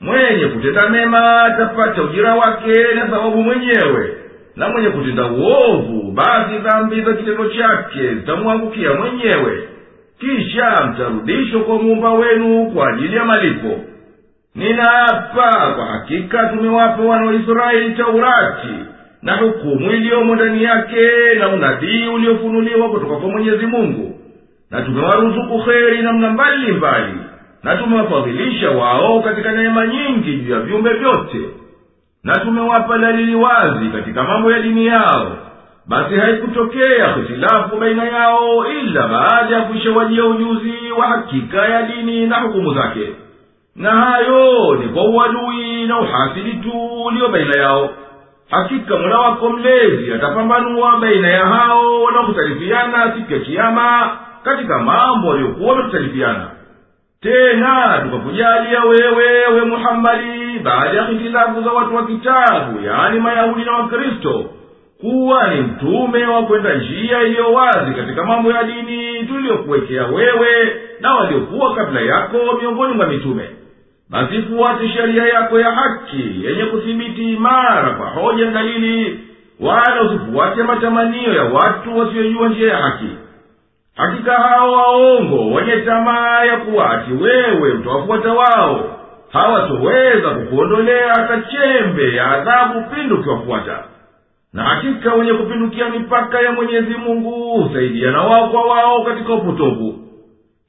Mwenye 0.00 0.46
kutenda 0.46 0.88
mema 0.88 1.42
atapata 1.42 2.02
ujira 2.02 2.34
wake 2.34 2.72
na 2.94 3.06
thawabu 3.06 3.42
mwenyewe 3.42 4.14
na 4.56 4.68
mwenye 4.68 4.88
kutenda 4.88 5.26
uovu 5.26 6.12
basi 6.12 6.58
dhambi 6.62 7.00
za 7.00 7.12
kitendo 7.14 7.46
chake 7.46 8.14
zitamwangukia 8.14 8.94
mwenyewe. 8.94 9.68
Kisha 10.20 10.86
mtarudishwa 10.92 11.60
kwa 11.60 11.78
muumba 11.78 12.12
wenu 12.12 12.66
kwa 12.74 12.88
ajili 12.88 13.16
ya 13.16 13.24
malipo 13.24 13.80
ninaapa 14.54 15.72
kwa 15.76 15.86
hakika 15.86 16.46
tumewapa 16.48 17.02
wana 17.02 17.26
wa 17.26 17.34
israeli 17.34 17.94
taurati 17.94 18.74
na 19.22 19.36
hukumu 19.36 19.90
iliyomo 19.90 20.34
ndani 20.34 20.62
yake 20.62 21.08
na 21.38 21.48
unabii 21.48 22.06
uliofunuliwa 22.08 22.88
kutoka 22.90 23.16
kwa 23.16 23.28
mwenyezi 23.28 23.66
mungu. 23.66 24.20
Na 24.70 24.82
tumewaruzuku 24.82 25.62
kheri 25.64 26.02
namna 26.02 26.30
mbali 26.30 26.72
mbali 26.72 27.12
na 27.62 27.76
tumewafadhilisha 27.76 28.70
wao 28.70 29.22
katika 29.22 29.52
neema 29.52 29.86
nyingi 29.86 30.32
juu 30.36 30.52
ya 30.52 30.60
viumbe 30.60 30.90
vyote. 30.94 31.38
Na 32.24 32.34
tumewapa 32.34 32.98
dalili 32.98 33.34
wazi 33.34 33.86
katika 33.92 34.22
mambo 34.22 34.52
ya 34.52 34.60
dini 34.62 34.86
yao. 34.86 35.36
Basi 35.86 36.14
haikutokea 36.14 37.12
hitilafu 37.14 37.76
baina 37.76 38.04
yao 38.04 38.66
ila 38.80 39.08
baada 39.08 39.56
ya 39.56 39.62
kuishawajia 39.62 40.24
ujuzi 40.24 40.72
wa 40.98 41.06
hakika 41.06 41.68
ya 41.68 41.82
dini 41.82 42.26
na 42.26 42.36
hukumu 42.40 42.74
zake 42.74 43.08
na 43.76 43.90
hayo 43.90 44.74
ni 44.74 44.88
kwa 44.88 45.04
uadui 45.04 45.86
na 45.86 46.00
uhasidi 46.00 46.52
tu 46.52 46.70
ulio 47.06 47.28
baina 47.28 47.60
yao. 47.62 47.90
Hakika 48.50 48.96
mola 48.96 49.18
wako 49.18 49.50
mlezi 49.50 50.12
atapambanua 50.12 50.98
baina 50.98 51.28
ya 51.28 51.46
hao 51.46 52.02
wanaokhtalifiana 52.02 53.12
siku 53.16 53.32
ya 53.32 53.38
kiama 53.40 54.16
katika 54.44 54.78
mambo 54.78 55.28
waliokuwa 55.28 55.70
wamekhtalifiana 55.74 56.50
tena 57.20 57.98
tukakujalia 58.02 58.80
wewe 58.84 59.46
we 59.54 59.64
muhammadi 59.64 60.58
baada 60.62 60.96
ya 60.98 61.04
hitilafu 61.06 61.62
za 61.62 61.72
watu 61.72 61.96
wa 61.96 62.06
kitabu 62.06 62.84
yaani 62.86 63.20
mayahudi 63.20 63.64
na 63.64 63.72
wakristo 63.72 64.44
kuwa 65.00 65.48
ni 65.48 65.60
mtume 65.60 66.26
wa 66.26 66.42
kwenda 66.42 66.74
njia 66.74 67.22
iliyo 67.22 67.52
wazi 67.52 67.94
katika 67.94 68.24
mambo 68.24 68.50
ya 68.52 68.62
dini 68.64 69.24
tuliyokuwekea 69.26 70.06
wewe 70.06 70.76
na 71.00 71.14
waliokuwa 71.14 71.74
kabla 71.74 72.00
yako 72.00 72.38
miongoni 72.60 72.94
mwa 72.94 73.06
mitume 73.06 73.50
basi 74.10 74.42
fuate 74.42 74.88
sheria 74.88 75.26
yako 75.26 75.60
ya 75.60 75.70
haki 75.70 76.44
yenye 76.44 76.64
kuthibiti 76.64 77.32
imara 77.32 77.90
kwa 77.90 78.06
hoja 78.06 78.44
na 78.44 78.50
dalili 78.52 79.20
wala 79.60 80.02
usifuate 80.02 80.62
matamanio 80.62 81.32
ya 81.34 81.44
watu 81.44 81.98
wasiyojua 81.98 82.48
njia 82.48 82.68
ya 82.72 82.76
haki. 82.76 83.08
Hakika 83.96 84.32
hao 84.34 84.72
waongo 84.72 85.54
wenye 85.54 85.76
tamaa 85.76 86.44
ya 86.44 86.56
kuwa 86.56 86.90
ati 86.90 87.12
wewe 87.12 87.72
utawafuata 87.72 88.32
wao. 88.32 89.00
Hawatoweza 89.32 90.30
kukuondolea 90.30 91.08
hata 91.14 91.40
chembe 91.42 92.14
ya 92.16 92.30
adhabu 92.30 92.82
pindi 92.94 93.14
ukiwafuata. 93.14 93.84
Na 94.52 94.62
hakika 94.64 95.14
wenye 95.14 95.32
kupindukia 95.34 95.88
mipaka 95.88 96.40
ya 96.40 96.52
mwenyezi 96.52 96.94
mungu 96.94 97.62
husaidiana 97.62 98.22
wao 98.22 98.48
kwa 98.48 98.62
wao 98.66 99.04
katika 99.04 99.32
upotovu 99.34 99.98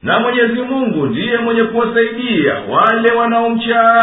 na 0.06 0.20
mwenyezi 0.20 0.62
mungu 0.62 1.06
ndiye 1.06 1.38
mwenye 1.38 1.64
kuwasaidia 1.64 2.54
wale 2.70 3.12
wanaomcha. 3.12 4.02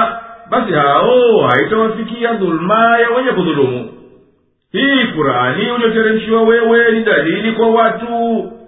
Basi 0.51 0.73
hao 0.73 1.41
haitawafikia 1.47 2.33
dhuluma 2.33 2.99
ya 2.99 3.11
wenye 3.11 3.31
kudhulumu. 3.33 3.89
Hii 4.73 5.05
kurani 5.17 5.71
ulioteremshiwa 5.71 6.43
wewe 6.43 6.93
ni 6.93 7.05
dalili 7.05 7.53
kwa 7.53 7.71
watu 7.71 8.07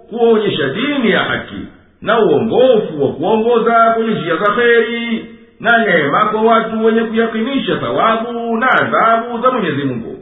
kuwaonyesha 0.09 0.69
dini 0.69 1.11
ya 1.11 1.19
haki 1.19 1.55
na 2.01 2.19
uongofu 2.19 3.03
wa 3.03 3.09
kuongoza 3.11 3.91
kwenye 3.95 4.11
njia 4.19 4.35
za 4.35 4.51
kheri 4.51 5.25
na 5.59 5.77
neema 5.77 6.25
kwa 6.25 6.41
watu 6.41 6.85
wenye 6.85 7.01
kuyakinisha 7.01 7.75
thawabu 7.75 8.57
na 8.57 8.67
adhabu 8.71 9.41
za 9.41 9.51
mwenyezi 9.51 9.83
mungu. 9.83 10.17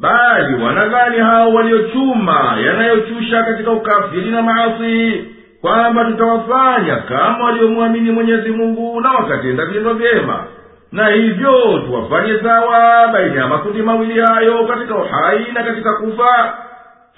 Bali 0.00 0.64
wanadhani 0.64 1.18
hao 1.18 1.52
waliochuma 1.54 2.58
yanayochusha 2.66 3.42
katika 3.42 3.70
ukafiri 3.70 4.30
na 4.30 4.42
maasi 4.42 5.24
kwamba 5.61 6.05
tutawafanya 6.05 6.95
kama 6.95 7.43
waliomwamini 7.45 8.11
mwenyezi 8.11 8.49
mungu 8.49 9.01
na 9.01 9.11
wakatenda 9.11 9.65
vitendo 9.65 9.93
vyema 9.93 10.43
na 10.91 11.07
hivyo 11.07 11.79
tuwafanye 11.85 12.39
sawa 12.43 13.07
baina 13.07 13.41
ya 13.41 13.47
makundi 13.47 13.81
mawili 13.81 14.19
hayo 14.21 14.65
katika 14.67 14.95
uhai 14.95 15.51
na 15.53 15.63
katika 15.63 15.93
kufa 15.93 16.57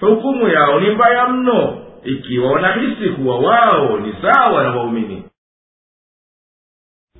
hukumu 0.00 0.48
yao 0.48 0.80
ni 0.80 0.90
mbaya 0.90 1.28
mno 1.28 1.78
ikiwa 2.04 2.52
wanahisi 2.52 3.08
kuwa 3.08 3.38
wao 3.38 3.98
ni 3.98 4.14
sawa 4.22 4.62
na 4.62 4.70
waumini 4.70 5.24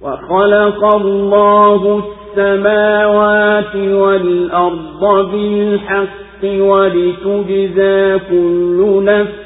وخلق 0.02 0.84
الله 0.94 2.02
السماوات 2.04 3.76
والأرض 3.76 5.30
بالحق 5.32 6.42
ولتجزى 6.44 8.18
كل 8.30 9.02
نفس 9.04 9.43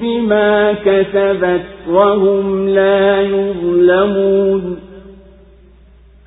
بما 0.00 0.72
كسبت 0.72 1.64
وهم 1.88 2.68
لا 2.68 3.20
يظلمون 3.20 4.78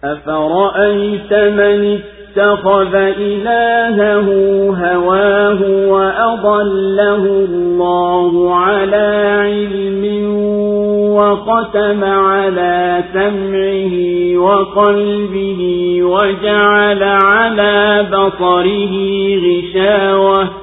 أفرأيت 0.04 1.34
من 1.34 2.00
اتخذ 2.38 2.96
إلهه 2.96 4.28
هواه 4.70 5.88
وأضله 5.88 7.26
الله 7.26 8.56
على 8.56 9.38
علم 9.40 10.34
وختم 11.16 12.04
على 12.04 13.04
سمعه 13.14 13.96
وقلبه 14.38 15.62
وجعل 16.04 17.04
على 17.04 18.08
بصره 18.12 18.96
غشاوة 19.46 20.63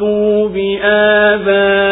ائتوا 0.00 0.48
بآبائنا 0.48 1.90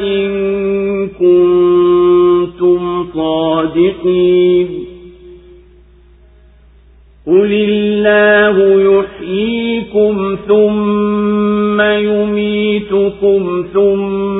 إن 0.00 1.08
كنتم 1.08 2.80
صادقين 3.14 4.68
قل 7.26 7.52
الله 7.52 8.56
يحييكم 8.80 10.36
ثم 10.48 11.80
يميتكم 11.80 13.64
ثم 13.74 14.35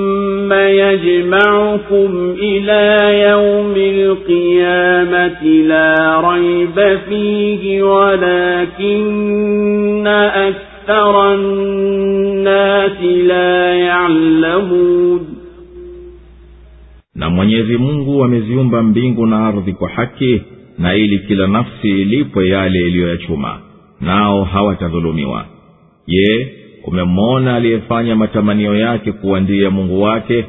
يجمعكم 0.65 2.36
إلى 2.39 2.84
يوم 3.29 3.73
القيامة 3.77 5.43
لا 5.43 6.21
ريب 6.31 6.99
فيه 7.10 7.84
ولكن 8.91 10.07
أكثر 10.07 11.34
الناس 11.34 13.01
لا 13.03 13.73
يعلمون 13.75 15.21
na 17.15 17.29
mwenyezi 17.29 17.77
mungu 17.77 18.23
ameziumba 18.23 18.84
mbingu 18.84 19.25
na 19.25 19.47
ardhi 19.47 19.73
kwa 19.73 19.89
haki 19.89 20.41
na 20.77 20.95
ili 20.95 21.19
kila 21.19 21.47
nafsi 21.47 21.89
ilipwe 22.01 22.47
yale 22.47 22.79
iliyoyachuma 22.79 23.60
nao 24.01 24.43
hawatadhulumiwa 24.43 25.45
je 26.07 26.47
umemwona 26.88 27.55
aliyefanya 27.55 28.15
matamanio 28.15 28.75
yake 28.75 29.12
kuwa 29.12 29.39
ndiye 29.39 29.69
mungu 29.69 30.01
wake 30.01 30.45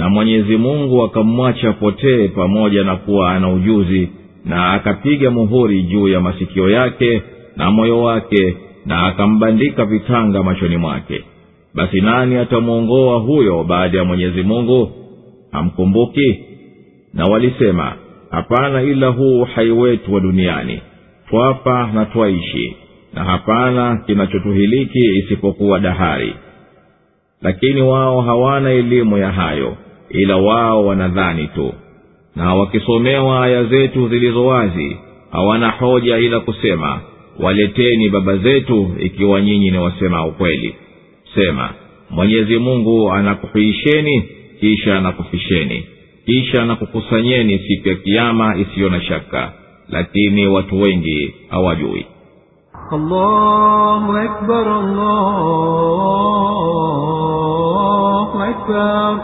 Na 0.00 0.08
mwenyezi 0.08 0.56
mungu 0.56 1.02
akamwacha 1.02 1.72
potee 1.72 2.28
pamoja 2.28 2.84
na 2.84 2.96
kuwa 2.96 3.32
ana 3.32 3.52
ujuzi 3.52 4.08
na 4.44 4.72
akapiga 4.72 5.30
muhuri 5.30 5.82
juu 5.82 6.08
ya 6.08 6.20
masikio 6.20 6.70
yake 6.70 7.22
na 7.56 7.70
moyo 7.70 8.02
wake 8.02 8.56
na 8.86 9.06
akambandika 9.06 9.84
vitanga 9.84 10.42
machoni 10.42 10.76
mwake. 10.76 11.24
Basi 11.74 12.00
nani 12.00 12.36
atamwongoa 12.36 13.18
huyo 13.18 13.64
baada 13.64 13.98
ya 13.98 14.04
mwenyezi 14.04 14.42
mungu? 14.42 14.90
Hamkumbuki? 15.52 16.38
Na 17.14 17.26
walisema 17.26 17.92
hapana 18.30 18.82
ila 18.82 19.06
huu 19.06 19.40
uhai 19.40 19.70
wetu 19.70 20.14
wa 20.14 20.20
duniani. 20.20 20.80
Twapa 21.30 21.90
na 21.94 22.04
twaishi 22.06 22.76
na 23.14 23.24
hapana 23.24 23.96
kinachotuhiliki 24.06 25.18
isipokuwa 25.18 25.78
dahari. 25.78 26.34
Lakini 27.42 27.82
wao 27.82 28.20
hawana 28.20 28.70
elimu 28.70 29.18
ya 29.18 29.32
hayo 29.32 29.76
ila 30.10 30.36
wao 30.36 30.86
wanadhani 30.86 31.46
tu. 31.46 31.72
Na 32.36 32.54
wakisomewa 32.54 33.44
aya 33.44 33.64
zetu 33.64 34.08
zilizo 34.08 34.46
wazi 34.46 34.96
hawana 35.32 35.70
hoja 35.70 36.18
ila 36.18 36.40
kusema 36.40 37.00
waleteni 37.40 38.08
baba 38.08 38.36
zetu 38.36 38.90
ikiwa 38.98 39.40
nyinyi 39.40 39.70
ni 39.70 39.78
wasema 39.78 40.26
ukweli. 40.26 40.74
Sema 41.34 41.70
mwenyezi 42.10 42.58
mungu 42.58 43.12
anakuhuisheni 43.12 44.22
kisha 44.60 44.98
anakufisheni 44.98 45.86
kisha 46.26 46.62
anakukusanyeni 46.62 47.58
siku 47.58 47.88
ya 47.88 47.94
kiama 47.94 48.56
isiyo 48.56 48.88
na 48.88 49.00
shaka. 49.02 49.52
Lakini 49.88 50.46
watu 50.46 50.80
wengi 50.80 51.34
hawajui. 51.48 52.06
Allahu 52.92 54.12
akbar, 54.16 54.68
allahu 57.50 58.42
akbar. 58.42 59.20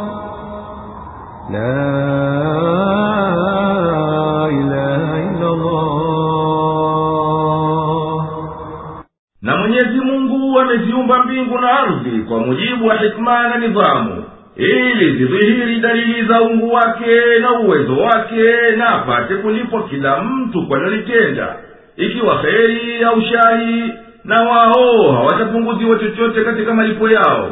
Na 9.42 9.56
Mwenyezi 9.56 10.00
Mungu 10.00 10.60
ameziumba 10.60 11.24
mbingu 11.24 11.58
na 11.58 11.72
ardhi 11.80 12.10
kwa 12.28 12.38
mujibu 12.38 12.86
wa 12.86 12.94
hikma 12.96 13.48
na 13.48 13.58
nidhamu 13.58 14.24
ili 14.56 15.16
zidhihiri 15.18 15.80
dalili 15.80 16.28
za 16.28 16.42
ungu 16.42 16.72
wake 16.74 17.38
na 17.40 17.60
uwezo 17.60 17.96
wake 17.96 18.42
na 18.76 18.88
apate 18.88 19.34
kulipwa 19.34 19.82
kila 19.82 20.22
mtu 20.24 20.66
kwanalitenda 20.68 21.56
ikiwa 21.96 22.42
heri 22.42 23.04
au 23.04 23.22
shahi 23.22 23.92
na 24.24 24.42
wao 24.42 25.12
hawatapunguziwa 25.12 25.98
chochote 25.98 26.44
katika 26.44 26.74
malipo 26.74 27.10
yao. 27.10 27.50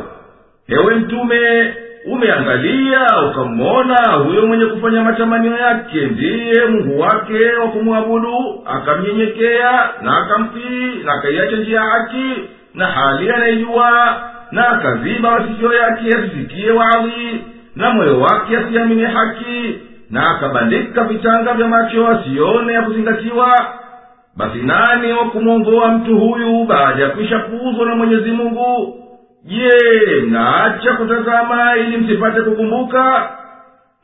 Ewe 0.69 0.95
mtume 0.95 1.75
umeangalia 2.07 3.07
ukamwona 3.31 4.13
huyo 4.13 4.47
mwenye 4.47 4.67
kufanya 4.67 5.03
matamanio 5.03 5.57
yake 5.57 6.07
ndiye 6.07 6.67
mungu 6.67 7.01
wake 7.01 7.53
wa 7.61 7.69
kumwabudu 7.69 8.63
akamnyenyekea 8.67 9.91
na 10.03 10.17
akamtii 10.17 11.03
na 11.05 11.13
akaiacha 11.13 11.57
njia 11.57 11.81
haki 11.81 12.35
na 12.75 12.87
hali 12.87 13.31
anayejua 13.31 14.17
na 14.51 14.69
akaziba 14.69 15.31
masikio 15.41 15.73
yake 15.73 16.05
yasisikie 16.09 16.71
wadhi 16.71 17.45
na 17.77 17.91
moyo 17.91 18.21
wake 18.21 18.57
asiamini 18.57 19.03
haki 19.05 19.79
na 20.11 20.31
akabandika 20.31 21.05
vitanga 21.05 21.55
vya 21.55 21.69
macho 21.69 22.09
asione 22.09 22.73
ya 22.73 22.83
kuzingatiwa. 22.83 23.67
Basi 24.37 24.59
nani 24.59 25.13
wa 25.13 25.25
kumwongoa 25.25 25.89
mtu 25.89 26.19
huyu 26.19 26.65
baada 26.65 27.03
ya 27.03 27.09
kwisha 27.11 27.39
kuuzwa 27.39 27.87
na 27.87 27.95
mwenyezi 27.97 28.31
mungu 28.31 28.99
je 29.45 30.21
mnaacha 30.27 30.93
kutazama 30.93 31.77
ili 31.77 31.97
msipate 31.97 32.41
kukumbuka? 32.43 33.31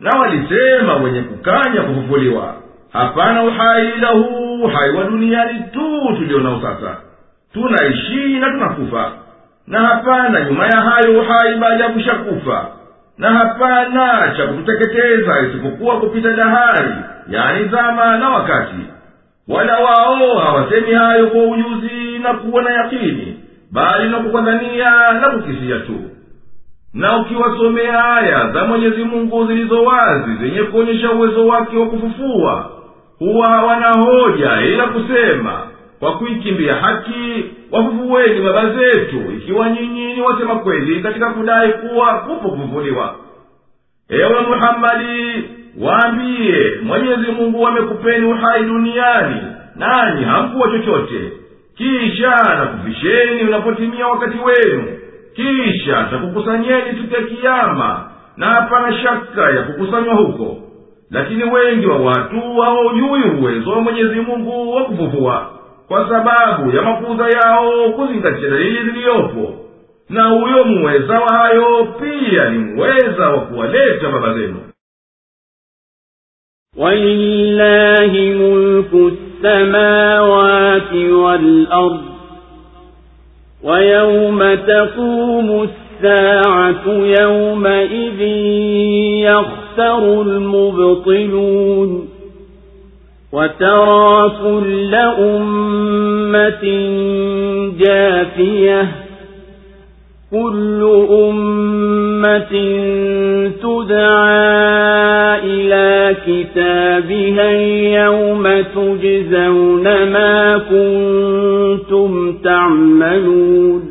Na 0.01 0.19
walisema 0.21 0.95
wenye 0.97 1.21
kukanya 1.21 1.83
kufufuliwa 1.83 2.55
hapana 2.93 3.43
uhai 3.43 3.89
ila 3.97 4.09
huu 4.09 4.63
uhai 4.63 4.91
wa 4.91 5.05
duniani 5.05 5.61
tu 5.73 6.15
tulionao 6.19 6.61
sasa. 6.63 6.97
Tunaishi 7.53 8.39
na 8.39 8.51
tunakufa. 8.51 9.13
Na 9.67 9.81
hapana 9.81 10.45
nyuma 10.45 10.67
ya 10.67 10.79
hayo 10.85 11.21
uhai 11.21 11.55
baada 11.57 11.85
ya 11.85 11.91
kushakufa. 11.91 12.67
Na 13.19 13.31
hapana 13.33 14.35
cha 14.37 14.47
kututeketeza 14.47 15.41
isipokuwa 15.41 16.01
kupita 16.01 16.33
dahari 16.33 16.95
yani 17.29 17.69
zama 17.69 18.19
na 18.19 18.29
wakati. 18.31 18.77
Wala 19.49 19.79
wao 19.79 20.39
hawasemi 20.39 20.93
hayo 20.95 21.27
kwa 21.27 21.43
ujuzi 21.45 22.19
na 22.23 22.35
kuwa 22.35 22.63
na 22.63 22.71
yakini 22.71 23.40
bali 23.73 24.09
na 24.11 24.19
kukwadhania 24.19 24.91
na 25.21 25.29
kukisia 25.31 25.79
tu. 25.79 26.01
Na 26.95 27.17
ukiwasomea 27.17 28.05
aya 28.15 28.51
za 28.53 28.65
mwenyezi 28.65 29.05
mungu 29.05 29.47
zilizo 29.47 29.83
wazi 29.85 30.37
zenye 30.41 30.63
kuonyesha 30.63 31.11
uwezo 31.13 31.47
wake 31.47 31.77
wa 31.77 31.87
kufufua 31.87 32.71
huwa 33.19 33.49
hawana 33.49 33.93
hoja 33.93 34.61
ila 34.61 34.87
kusema 34.87 35.67
kwa 36.01 36.19
kuikimbia 36.19 36.75
haki 36.75 37.45
wafufuweni 37.73 38.41
baba 38.41 38.71
zetu 38.75 39.33
ikiwa 39.37 39.71
nyinyi 39.71 40.15
ni 40.15 40.21
wasema 40.21 40.55
kweli 40.55 41.01
katika 41.03 41.31
kudai 41.31 41.73
kuwa 41.73 42.15
kupo 42.15 42.49
kufufuliwa. 42.49 43.15
Ewe 44.09 44.41
muhammadi 44.41 45.45
waambiye 45.81 46.81
mwenyezi 46.83 47.33
mungu 47.33 47.67
amekupeni 47.67 48.27
uhai 48.27 48.63
duniani 48.65 49.41
nanyi 49.77 50.25
hamkuwa 50.25 50.71
chochote 50.71 51.33
kisha 51.81 52.31
nakufisheni 52.59 53.43
unapotimia 53.43 54.07
wakati 54.07 54.39
wenu. 54.39 54.99
Kisha 55.35 56.05
takukusanyeni 56.11 56.91
siku 57.01 57.15
ya 57.15 57.23
kiama 57.23 58.11
na 58.37 58.47
hapana 58.47 58.99
shaka 59.03 59.51
ya 59.51 59.63
kukusanywa 59.63 60.15
huko. 60.15 60.57
Lakini 61.11 61.45
wengi 61.45 61.87
wa 61.87 61.97
watu 61.99 62.41
hawaujui 62.61 63.23
uwezo 63.41 63.71
wa 63.71 63.81
mwenyezi 63.81 64.21
mungu 64.21 64.75
wa 64.77 64.85
kufufua 64.85 65.51
kwa 65.89 66.09
sababu 66.09 66.77
ya 66.77 66.83
makuza 66.83 67.29
yao 67.29 67.93
kuzingatia 67.93 68.51
dalili 68.51 68.83
ziliyopo 68.85 69.55
na 70.09 70.25
huyo 70.25 70.65
muweza 70.65 71.21
wa 71.21 71.37
hayo 71.39 71.85
pia 72.01 72.51
ni 72.51 72.59
muweza 72.59 73.29
wa 73.29 73.41
kuwaleta 73.41 74.09
baba 74.11 74.35
zenu. 74.35 74.61
السماوات 79.45 80.93
والأرض 80.95 82.01
ويوم 83.63 84.55
تقوم 84.55 85.69
الساعة 85.69 86.89
يومئذ 87.21 88.21
يخسر 89.27 90.23
المبطلون 90.23 92.09
وترى 93.33 94.33
كل 94.43 94.95
أمة 95.19 96.65
جاثية 97.79 98.89
كل 100.31 101.07
أمة 101.11 102.53
تدعى 103.63 104.61
إلى 105.45 106.17
كتابها 106.27 107.51
يوم 108.05 108.45
تجزون 108.61 109.85
ما 109.85 110.59
كنتم 110.71 112.33
تعملون. 112.45 113.83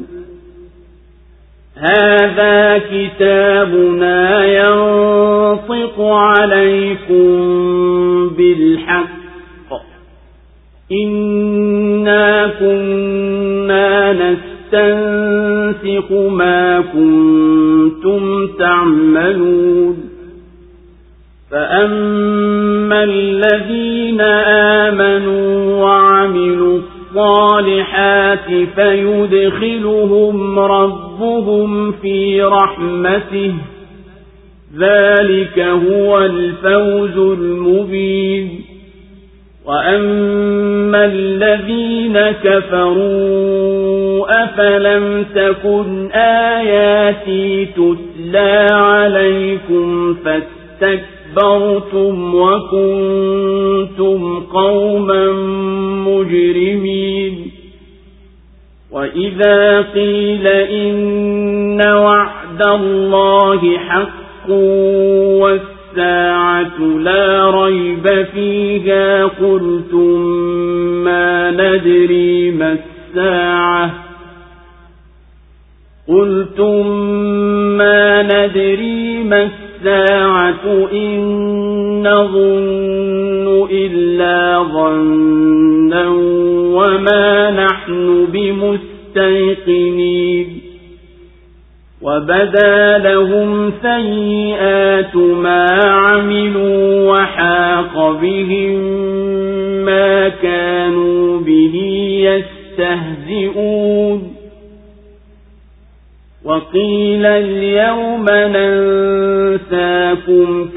هذا 1.78 2.78
كتابنا 2.78 4.46
ينطق 4.46 6.02
عليكم 6.02 7.30
بالحق. 8.30 9.20
إنا 10.92 12.48
كنا 12.60 14.14
نستنسق 15.84 16.12
ما 16.12 16.82
كنتم 16.82 18.48
تعملون 18.60 19.98
فأما 21.52 23.04
الذين 23.04 24.22
آمنوا 24.92 25.74
وعملوا 25.84 26.80
الصالحات 26.80 28.68
فيدخلهم 28.76 30.60
ربهم 30.60 31.92
في 31.92 32.42
رحمته 32.44 33.54
ذلك 34.78 35.60
هو 35.60 36.20
الفوز 36.20 37.18
المبين 37.40 38.69
وأما 39.70 41.06
الذين 41.06 42.18
كفروا 42.44 44.26
أفلم 44.44 45.26
تكن 45.36 46.12
آياتي 46.12 47.66
تتلى 47.66 48.68
عليكم 48.72 50.16
فاستكبرتم 50.82 52.36
وكنتم 52.36 52.80
قوما 54.40 55.32
مجرمين 56.08 57.52
وإذا 58.92 59.82
قيل 59.82 60.48
إن 60.48 61.82
وعد 61.88 62.68
الله 62.68 63.78
حق 63.78 64.50
والساعة 66.00 66.80
لا 66.80 67.52
ريب 67.64 68.26
فيها. 68.34 69.26
قلتم 69.26 70.20
ما 71.04 71.52
ندري 71.52 72.52
ما 72.52 72.72
الساعة. 72.72 73.94
قلتم 76.08 76.88
ما 77.78 78.24
ندري 78.24 79.24
ما 79.24 79.44
الساعة. 79.44 80.88
إن 80.94 82.08
نظن 82.08 83.68
إلا 83.72 84.64
ظنا 84.74 86.08
وما 86.76 87.52
نحن 87.52 88.28
بمستيقنين. 88.34 90.59
وبدا 92.02 92.98
لهم 92.98 93.72
سيئات 93.82 95.16
ما 95.16 95.66
عملوا 95.84 97.12
وحاق 97.12 98.12
بهم 98.22 98.80
ما 99.86 100.30
كانوا 100.30 101.40
به 101.40 101.76
يستهزئون 102.78 104.36
وقيل 106.46 107.26
اليوم 107.26 108.26
ننساكم 109.50 109.90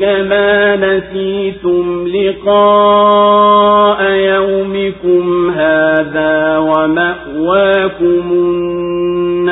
كما 0.00 0.76
نسيتم 0.76 2.08
لقاء 2.08 4.02
يومكم 4.10 5.50
هذا 5.50 6.58
ومأواكم 6.58 8.32
النار 8.32 8.81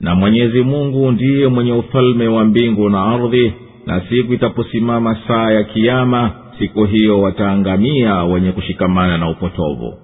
Na 0.00 0.14
mwenyezi 0.14 0.62
mungu 0.62 1.12
ndiye 1.12 1.48
mwenye 1.48 1.72
ufalme 1.72 2.28
wa 2.28 2.44
mbingu 2.44 2.90
na 2.90 3.02
ardhi 3.02 3.52
na 3.86 4.00
siku 4.08 4.34
itaposimama 4.34 5.18
saa 5.28 5.50
ya 5.52 5.64
kiama 5.64 6.30
siku 6.58 6.84
hiyo 6.84 7.20
wataangamia 7.20 8.24
wenye 8.24 8.52
kushikamana 8.52 9.18
na 9.18 9.30
upotovu. 9.30 9.94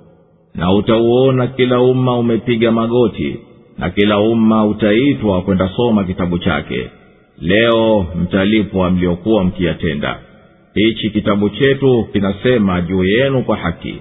Na 0.55 0.73
utauona 0.73 1.47
kila 1.47 1.81
umma 1.81 2.19
umepiga 2.19 2.73
magoti 2.73 3.37
na 3.79 3.91
kila 3.91 4.19
umma 4.21 4.67
utaitwa 4.67 5.43
kwenda 5.43 5.69
soma 5.77 6.05
kitabu 6.05 6.39
chake. 6.39 6.91
Leo 7.41 8.07
mtalipwa 8.23 8.91
mliokuwa 8.91 9.45
mkiyatenda. 9.45 10.19
Hichi 10.75 11.11
kitabu 11.11 11.51
chetu 11.51 12.09
kinasema 12.13 12.81
juu 12.81 13.05
yenu 13.05 13.43
kwa 13.43 13.57
haki. 13.57 13.95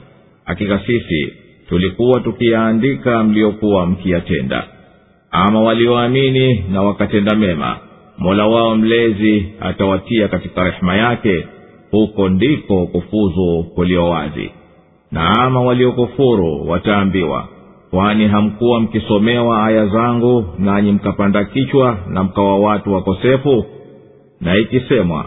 Hakika 0.46 0.80
sisi 0.80 1.34
tulikuwa 1.70 2.20
tukiyaandika 2.20 3.24
mliokuwa 3.24 3.86
mkiyatenda 3.86 4.68
ama 5.32 5.62
walioamini 5.62 6.66
na 6.72 6.82
wakatenda 6.82 7.36
mema 7.36 7.78
mola 8.18 8.48
wao 8.48 8.76
mlezi 8.76 9.46
atawatia 9.60 10.28
katika 10.28 10.64
rehema 10.64 10.96
yake 10.96 11.48
huko 11.92 12.30
ndiko 12.30 12.86
kufuzu 12.88 13.64
kulio 13.76 14.06
wazi. 14.10 14.50
Na 15.12 15.30
ama 15.40 15.62
waliokufuru 15.62 16.70
wataambiwa 16.70 17.48
kwani 17.90 18.28
hamkuwa 18.28 18.80
mkisomewa 18.80 19.66
aya 19.66 19.86
zangu 19.88 20.46
nanyi 20.60 20.92
mkapanda 20.92 21.44
kichwa 21.46 21.98
na 22.10 22.24
mkawa 22.24 22.60
watu 22.60 22.94
wakosefu? 22.94 23.66
Na 24.42 24.58
ikisemwa 24.58 25.26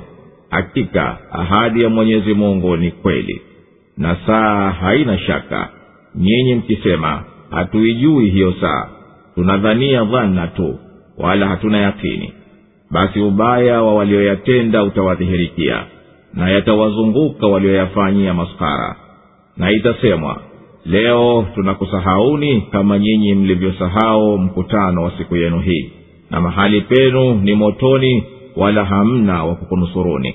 hakika 0.50 1.18
ahadi 1.32 1.82
ya 1.82 1.88
mwenyezi 1.88 2.34
mungu 2.34 2.76
ni 2.76 2.90
kweli 2.90 3.42
na 3.96 4.16
saa 4.26 4.70
haina 4.70 5.18
shaka. 5.18 5.68
Nyinyi 6.14 6.54
mkisema 6.54 7.24
hatuijui 7.50 8.30
hiyo 8.30 8.54
saa 8.60 8.88
tunadhania 9.38 10.04
dhana 10.04 10.46
tu 10.46 10.78
wala 11.18 11.48
hatuna 11.48 11.78
yakini. 11.78 12.32
Basi 12.90 13.20
ubaya 13.20 13.82
wa 13.82 13.94
walioyatenda 13.94 14.82
utawadhihirikia 14.84 15.84
na 16.34 16.50
yatawazunguka 16.50 17.46
walioyafanyia 17.46 18.34
maskara 18.34 18.96
na 19.56 19.70
itasemwa 19.70 20.40
leo 20.86 21.46
tunakusahauni 21.54 22.60
kama 22.60 22.98
nyinyi 22.98 23.34
mlivyosahau 23.34 24.38
mkutano 24.38 25.02
wa 25.02 25.10
siku 25.18 25.36
yenu 25.36 25.60
hii 25.60 25.90
na 26.30 26.40
mahali 26.40 26.80
penu 26.80 27.34
ni 27.34 27.54
motoni 27.54 28.24
wala 28.56 28.84
hamna 28.84 29.44
wa 29.44 29.54
kukunusuruni. 29.54 30.34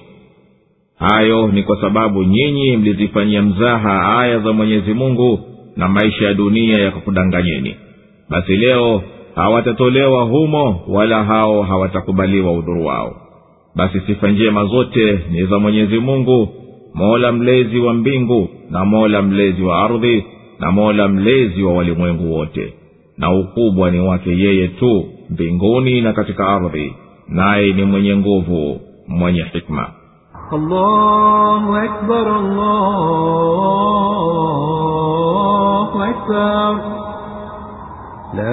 Hayo 1.00 1.48
ni 1.48 1.64
kwa 1.64 1.82
sababu 1.82 2.24
nyinyi 2.24 2.78
mlizifanyia 2.78 3.42
mzaha 3.42 4.20
aya 4.20 4.40
za 4.40 4.54
mwenyezi 4.54 4.94
mungu 4.94 5.40
na 5.78 5.88
maisha 5.88 6.26
ya 6.26 6.34
dunia 6.34 6.80
yakakudanganyeni 6.80 7.76
basi 8.30 8.56
leo 8.56 9.02
hawatatolewa 9.36 10.24
humo 10.24 10.82
wala 10.88 11.24
hao 11.24 11.62
hawatakubaliwa 11.62 12.52
udhuru 12.52 12.86
wao. 12.86 13.16
Basi 13.76 14.00
sifa 14.00 14.28
njema 14.28 14.66
zote 14.66 15.20
ni 15.32 15.46
za 15.46 15.60
mwenyezi 15.60 16.00
mungu 16.00 16.50
mola 16.94 17.32
mlezi 17.32 17.80
wa 17.80 17.94
mbingu 17.94 18.50
na 18.70 18.86
mola 18.86 19.22
mlezi 19.22 19.64
wa 19.64 19.84
ardhi 19.84 20.26
na 20.60 20.72
mola 20.72 21.08
mlezi 21.08 21.64
wa 21.64 21.74
walimwengu 21.74 22.34
wote. 22.34 22.74
Na 23.18 23.32
ukubwa 23.32 23.92
ni 23.92 24.00
wake 24.00 24.30
yeye 24.30 24.68
tu 24.68 25.06
mbinguni 25.30 26.02
na 26.02 26.14
katika 26.14 26.48
ardhi 26.48 26.94
naye 27.28 27.74
ni 27.74 27.84
mwenye 27.84 28.16
nguvu 28.18 28.82
mwenye 29.08 29.44
hikma. 29.54 29.90
Allahu 30.52 31.76
akbar, 31.76 32.28
allahu 33.94 35.98
akbar 36.04 37.03
la 38.34 38.44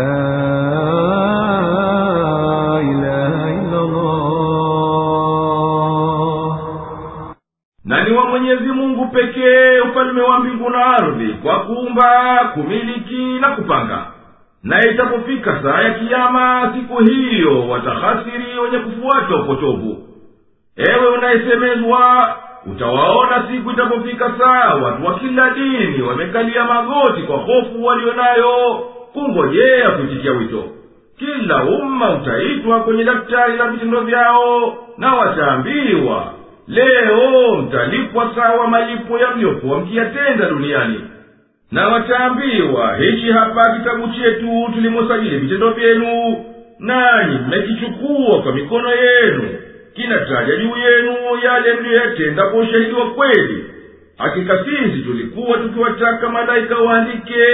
ilaha 2.83 3.51
wa 8.16 9.07
pekee 9.07 9.81
ufalme 9.81 10.23
wa 10.23 10.40
mbingu 10.40 10.71
na 10.71 10.87
ardhi 10.87 11.29
kwa 11.43 11.61
kuumba 11.61 12.51
kumiliki 12.55 13.38
na 13.40 13.49
kupanga. 13.49 14.07
Na 14.62 14.90
itapofika 14.90 15.62
saa 15.62 15.83
ya 15.83 15.90
kiama 15.90 16.73
siku 16.75 17.03
hiyo 17.03 17.69
watahasiri 17.69 18.59
wenye 18.64 18.79
kufuata 18.79 19.37
upotovu. 19.37 19.99
Ewe 20.77 21.09
unayesemezwa 21.19 22.37
utawaona 22.66 23.49
siku 23.51 23.71
itapofika 23.71 24.33
saa 24.38 24.75
watu 24.75 25.07
wa 25.07 25.19
kila 25.19 25.51
dini 25.51 26.03
wamekalia 26.03 26.64
magoti 26.64 27.23
kwa 27.23 27.37
hofu 27.37 27.85
walionayo 27.85 28.85
kungojea 29.12 29.90
kuitikia 29.90 30.33
wito. 30.33 30.64
Kila 31.18 31.64
umma 31.64 32.11
utaitwa 32.14 32.81
kwenye 32.81 33.05
daftari 33.05 33.57
la 33.57 33.66
vitendo 33.68 34.01
vyao 34.01 34.79
na 34.99 35.14
wataambiwa 35.14 36.35
leo 36.68 37.57
mtalipwa 37.57 38.33
sawa 38.35 38.68
malipo 38.68 39.18
yaliyokuwa 39.18 39.81
mkiyatenda 39.81 40.49
duniani. 40.49 41.01
Na 41.73 41.88
wataambiwa 41.88 42.96
hichi 42.96 43.33
hapa 43.33 43.77
kitabu 43.79 44.09
chetu 44.09 44.68
tulimosajili 44.75 45.38
vitendo 45.38 45.70
vyenu 45.70 46.44
nanyi 46.79 47.38
mmekichukua 47.46 48.42
kwa 48.42 48.53
mikono 48.55 48.88
yenu. 48.94 49.49
Kinataja 49.94 50.57
juu 50.57 50.77
yenu 50.77 51.16
yale 51.44 51.73
mliyoyatenda 51.75 52.46
kwa 52.46 52.61
ushahidi 52.61 52.92
wa 52.92 53.11
kweli 53.11 53.64
hakika 54.20 54.64
sisi 54.64 55.02
tulikuwa 55.02 55.59
tukiwataka 55.59 56.28
malaika 56.28 56.78
waandike 56.78 57.44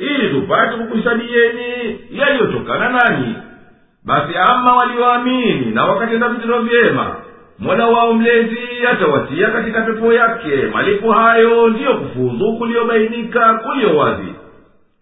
ili 0.00 0.28
tupate 0.30 0.76
kukuhisabieni 0.76 1.98
yaliyotokana 2.10 2.88
nanyi. 2.88 3.34
Basi 4.04 4.32
ama 4.50 4.76
walioamini 4.76 5.66
na 5.66 5.84
wakatenda 5.84 6.28
vitendo 6.28 6.58
vyema 6.60 7.16
mola 7.58 7.86
wao 7.86 8.12
mlezi 8.14 8.58
atawatia 8.90 9.50
katika 9.50 9.80
pepo 9.82 10.12
yake. 10.12 10.56
Malipo 10.72 11.12
hayo 11.12 11.68
ndiyo 11.68 11.94
kufuzu 11.94 12.52
kuliyobainika 12.58 13.54
kuliyo 13.54 13.96
wazi 13.96 14.28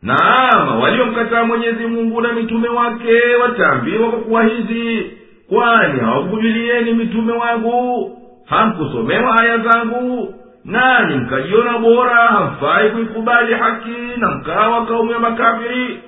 na 0.02 0.16
ama 0.52 0.74
waliomkataa 0.78 1.44
mwenyezi 1.44 1.86
mungu 1.86 2.20
na 2.20 2.32
mitume 2.32 2.68
wake 2.68 3.34
wataambiwa 3.42 4.10
kwa 4.10 4.20
kuwa 4.20 4.44
hizi 4.44 5.10
kwani 5.48 6.00
hawakujulieni 6.00 6.92
mitume 6.92 7.32
wangu? 7.32 8.14
Hamkusomewa 8.46 9.36
aya 9.42 9.58
zangu 9.58 10.34
nanyi 10.68 11.16
mkajiona 11.16 11.78
bora 11.78 12.14
hamfai 12.16 12.90
kuikubali 12.90 13.54
haki 13.54 13.90
na 14.16 14.28
mkawa 14.30 14.86
kaumu 14.86 15.12
ya 15.12 15.18
makafiri? 15.18 16.00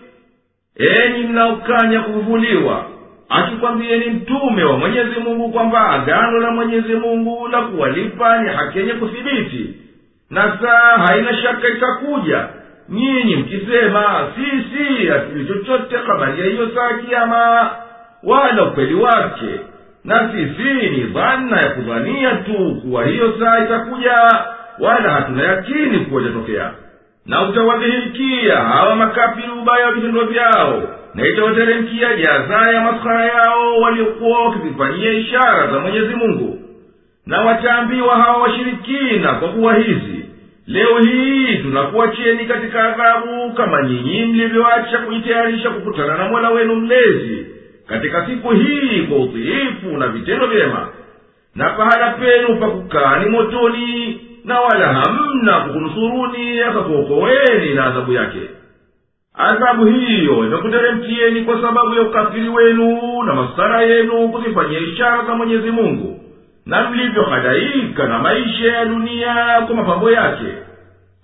Enyi 0.77 1.23
mnaokanya 1.27 2.01
kuvuvuliwa 2.01 2.85
akikwambieni 3.29 4.07
mtume 4.11 4.65
wa 4.65 4.79
mwenyezi 4.79 5.21
mungu 5.21 5.49
kwamba 5.53 5.91
agano 5.91 6.39
la 6.41 6.51
mwenyezi 6.51 6.95
mungu 6.95 7.49
la 7.49 7.63
kuwalipa 7.63 8.39
ni 8.43 8.49
haki 8.49 8.79
yenye 8.79 8.93
kuthibiti. 8.93 9.75
Na 10.31 10.59
saa 10.63 10.99
haina 11.07 11.37
shaka 11.37 11.69
itakuja. 11.69 12.49
Nyinyi 12.89 13.37
mkisema 13.37 14.29
sisi 14.35 15.07
hatujui 15.07 15.47
chochote 15.47 15.99
kabali 15.99 16.41
ya 16.41 16.47
hiyo 16.47 16.69
saa 16.75 16.99
kiama 16.99 17.71
wala 18.23 18.63
ukweli 18.65 18.95
wake 18.95 19.61
na 20.05 20.31
sisi 20.33 20.73
ni 20.91 21.01
dhana 21.05 21.57
ya 21.57 21.69
kudhania 21.71 22.31
tu 22.35 22.81
kuwa 22.83 23.05
hiyo 23.07 23.35
saa 23.41 23.65
itakuja 23.65 24.13
wala 24.79 25.11
hatuna 25.11 25.43
yakini 25.43 25.99
kuwa 25.99 26.23
itatokea. 26.23 26.71
Na 27.27 27.49
utawadhihikia 27.49 28.57
hawa 28.57 28.97
makafiri 28.97 29.49
ubaya 29.63 29.87
wa 29.87 29.93
vitendo 29.93 30.25
vyao 30.25 30.83
na 31.15 31.27
itawateremkia 31.27 32.17
jaza 32.17 32.71
ya 32.75 32.81
maskhara 32.81 33.25
yao 33.25 33.81
waliokuwa 33.81 34.45
wakizifanyia 34.45 35.13
ishara 35.13 35.67
za 35.73 35.79
mwenyezi 35.79 36.15
mungu. 36.15 36.59
Na 37.27 37.41
wataambiwa 37.41 38.17
hawa 38.17 38.43
washirikina 38.43 39.35
kwa 39.35 39.49
kuwa 39.49 39.75
hizi 39.75 40.25
leo 40.67 40.99
hii 40.99 41.57
tunakuacheni 41.57 42.45
katika 42.47 42.83
adhabu 42.85 43.53
kama 43.55 43.83
nyinyi 43.83 44.25
mlivyoacha 44.27 44.99
kujitayarisha 44.99 45.71
kukutana 45.71 46.17
na 46.19 46.29
mola 46.29 46.51
wenu 46.51 46.75
mlezi 46.77 47.47
katika 47.91 48.27
siku 48.27 48.51
hii 48.51 49.01
kwa 49.03 49.19
utiifu 49.19 49.97
na 49.99 50.09
vitendo 50.09 50.47
vyema 50.47 50.89
na 51.55 51.71
pahala 51.71 52.11
penu 52.11 52.61
pa 52.91 53.19
ni 53.19 53.31
motoni 53.31 54.21
na 54.45 54.61
wala 54.61 54.87
hamna 54.93 55.61
kukunusuruni 55.61 56.61
akakuokoweni 56.63 57.75
na 57.75 57.85
adhabu 57.85 58.13
yake. 58.13 58.41
Adhabu 59.35 59.85
hiyo 59.87 60.47
imekuteremkieni 60.47 61.41
kwa 61.45 61.63
sababu 61.63 61.95
ya 61.95 62.03
ukafiri 62.03 62.49
wenu 62.49 63.23
na 63.23 63.35
masara 63.35 63.83
yenu 63.83 64.29
kuzifanyia 64.29 64.79
ishara 64.81 65.25
za 65.25 65.35
mwenyezi 65.35 65.71
mungu 65.71 66.21
na 66.67 66.91
mlivyohadaika 66.91 68.07
na 68.07 68.19
maisha 68.19 68.67
ya 68.73 68.85
dunia 68.85 69.63
kwa 69.67 69.77
mapambo 69.77 70.11
yake. 70.11 70.47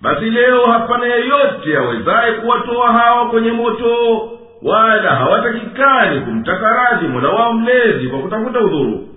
Basi 0.02 0.24
leo 0.30 0.64
hapana 0.64 1.06
yeyote 1.06 1.76
awezaye 1.78 2.32
kuwatoa 2.32 2.92
hawa 2.92 3.28
kwenye 3.30 3.52
moto 3.52 4.30
wala 4.62 5.10
hawatakikani 5.10 6.20
kumtaka 6.20 6.68
radhi 6.68 7.08
mola 7.08 7.28
wao 7.28 7.52
mlezi 7.52 8.06
kwa 8.08 8.18
kutafuta 8.18 8.60
udhuru. 8.60 9.08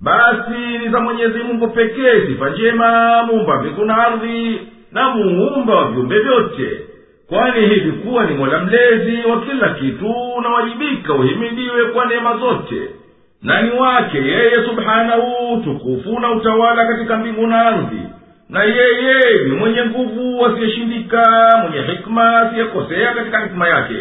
Basi 0.00 0.78
ni 0.82 0.88
za 0.88 1.00
mwenyezi 1.00 1.38
mungu 1.38 1.68
pekee 1.68 2.20
sifa 2.26 2.50
njema 2.50 3.22
muumba 3.22 3.60
mbingu 3.60 3.84
na 3.84 4.06
ardhi 4.06 4.60
na 4.92 5.10
muumba 5.10 5.74
wa 5.74 5.90
viumbe 5.90 6.18
vyote. 6.18 6.80
Kwani 7.28 7.66
hivi 7.66 7.92
kuwa 7.92 8.26
ni 8.26 8.34
mola 8.34 8.58
mlezi 8.58 9.18
wa 9.30 9.40
kila 9.40 9.68
kitu 9.74 10.10
unawajibika 10.38 11.14
uhimidiwe 11.14 11.84
kwa 11.84 12.06
neema 12.06 12.36
zote. 12.36 12.82
Na 13.42 13.62
ni 13.62 13.70
wake 13.70 14.18
yeye 14.18 14.54
subhanahu 14.68 15.60
tukufu 15.64 16.20
na 16.20 16.30
utawala 16.32 16.86
katika 16.86 17.16
mbingu 17.16 17.46
na 17.46 17.60
ardhi. 17.66 18.02
Na 18.48 18.62
yeye 18.64 19.44
ni 19.46 19.52
mwenye 19.56 19.84
nguvu 19.84 20.46
asiyeshindika 20.46 21.22
mwenye 21.62 21.86
hikma 21.86 22.40
asiyekosea 22.40 23.14
katika 23.14 23.40
hikma 23.40 23.68
yake 23.68 23.94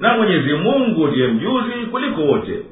na 0.00 0.16
mwenyezi 0.16 0.52
mungu 0.52 1.06
ndiye 1.06 1.26
mjuzi 1.26 1.86
kuliko 1.90 2.20
wote 2.22 2.62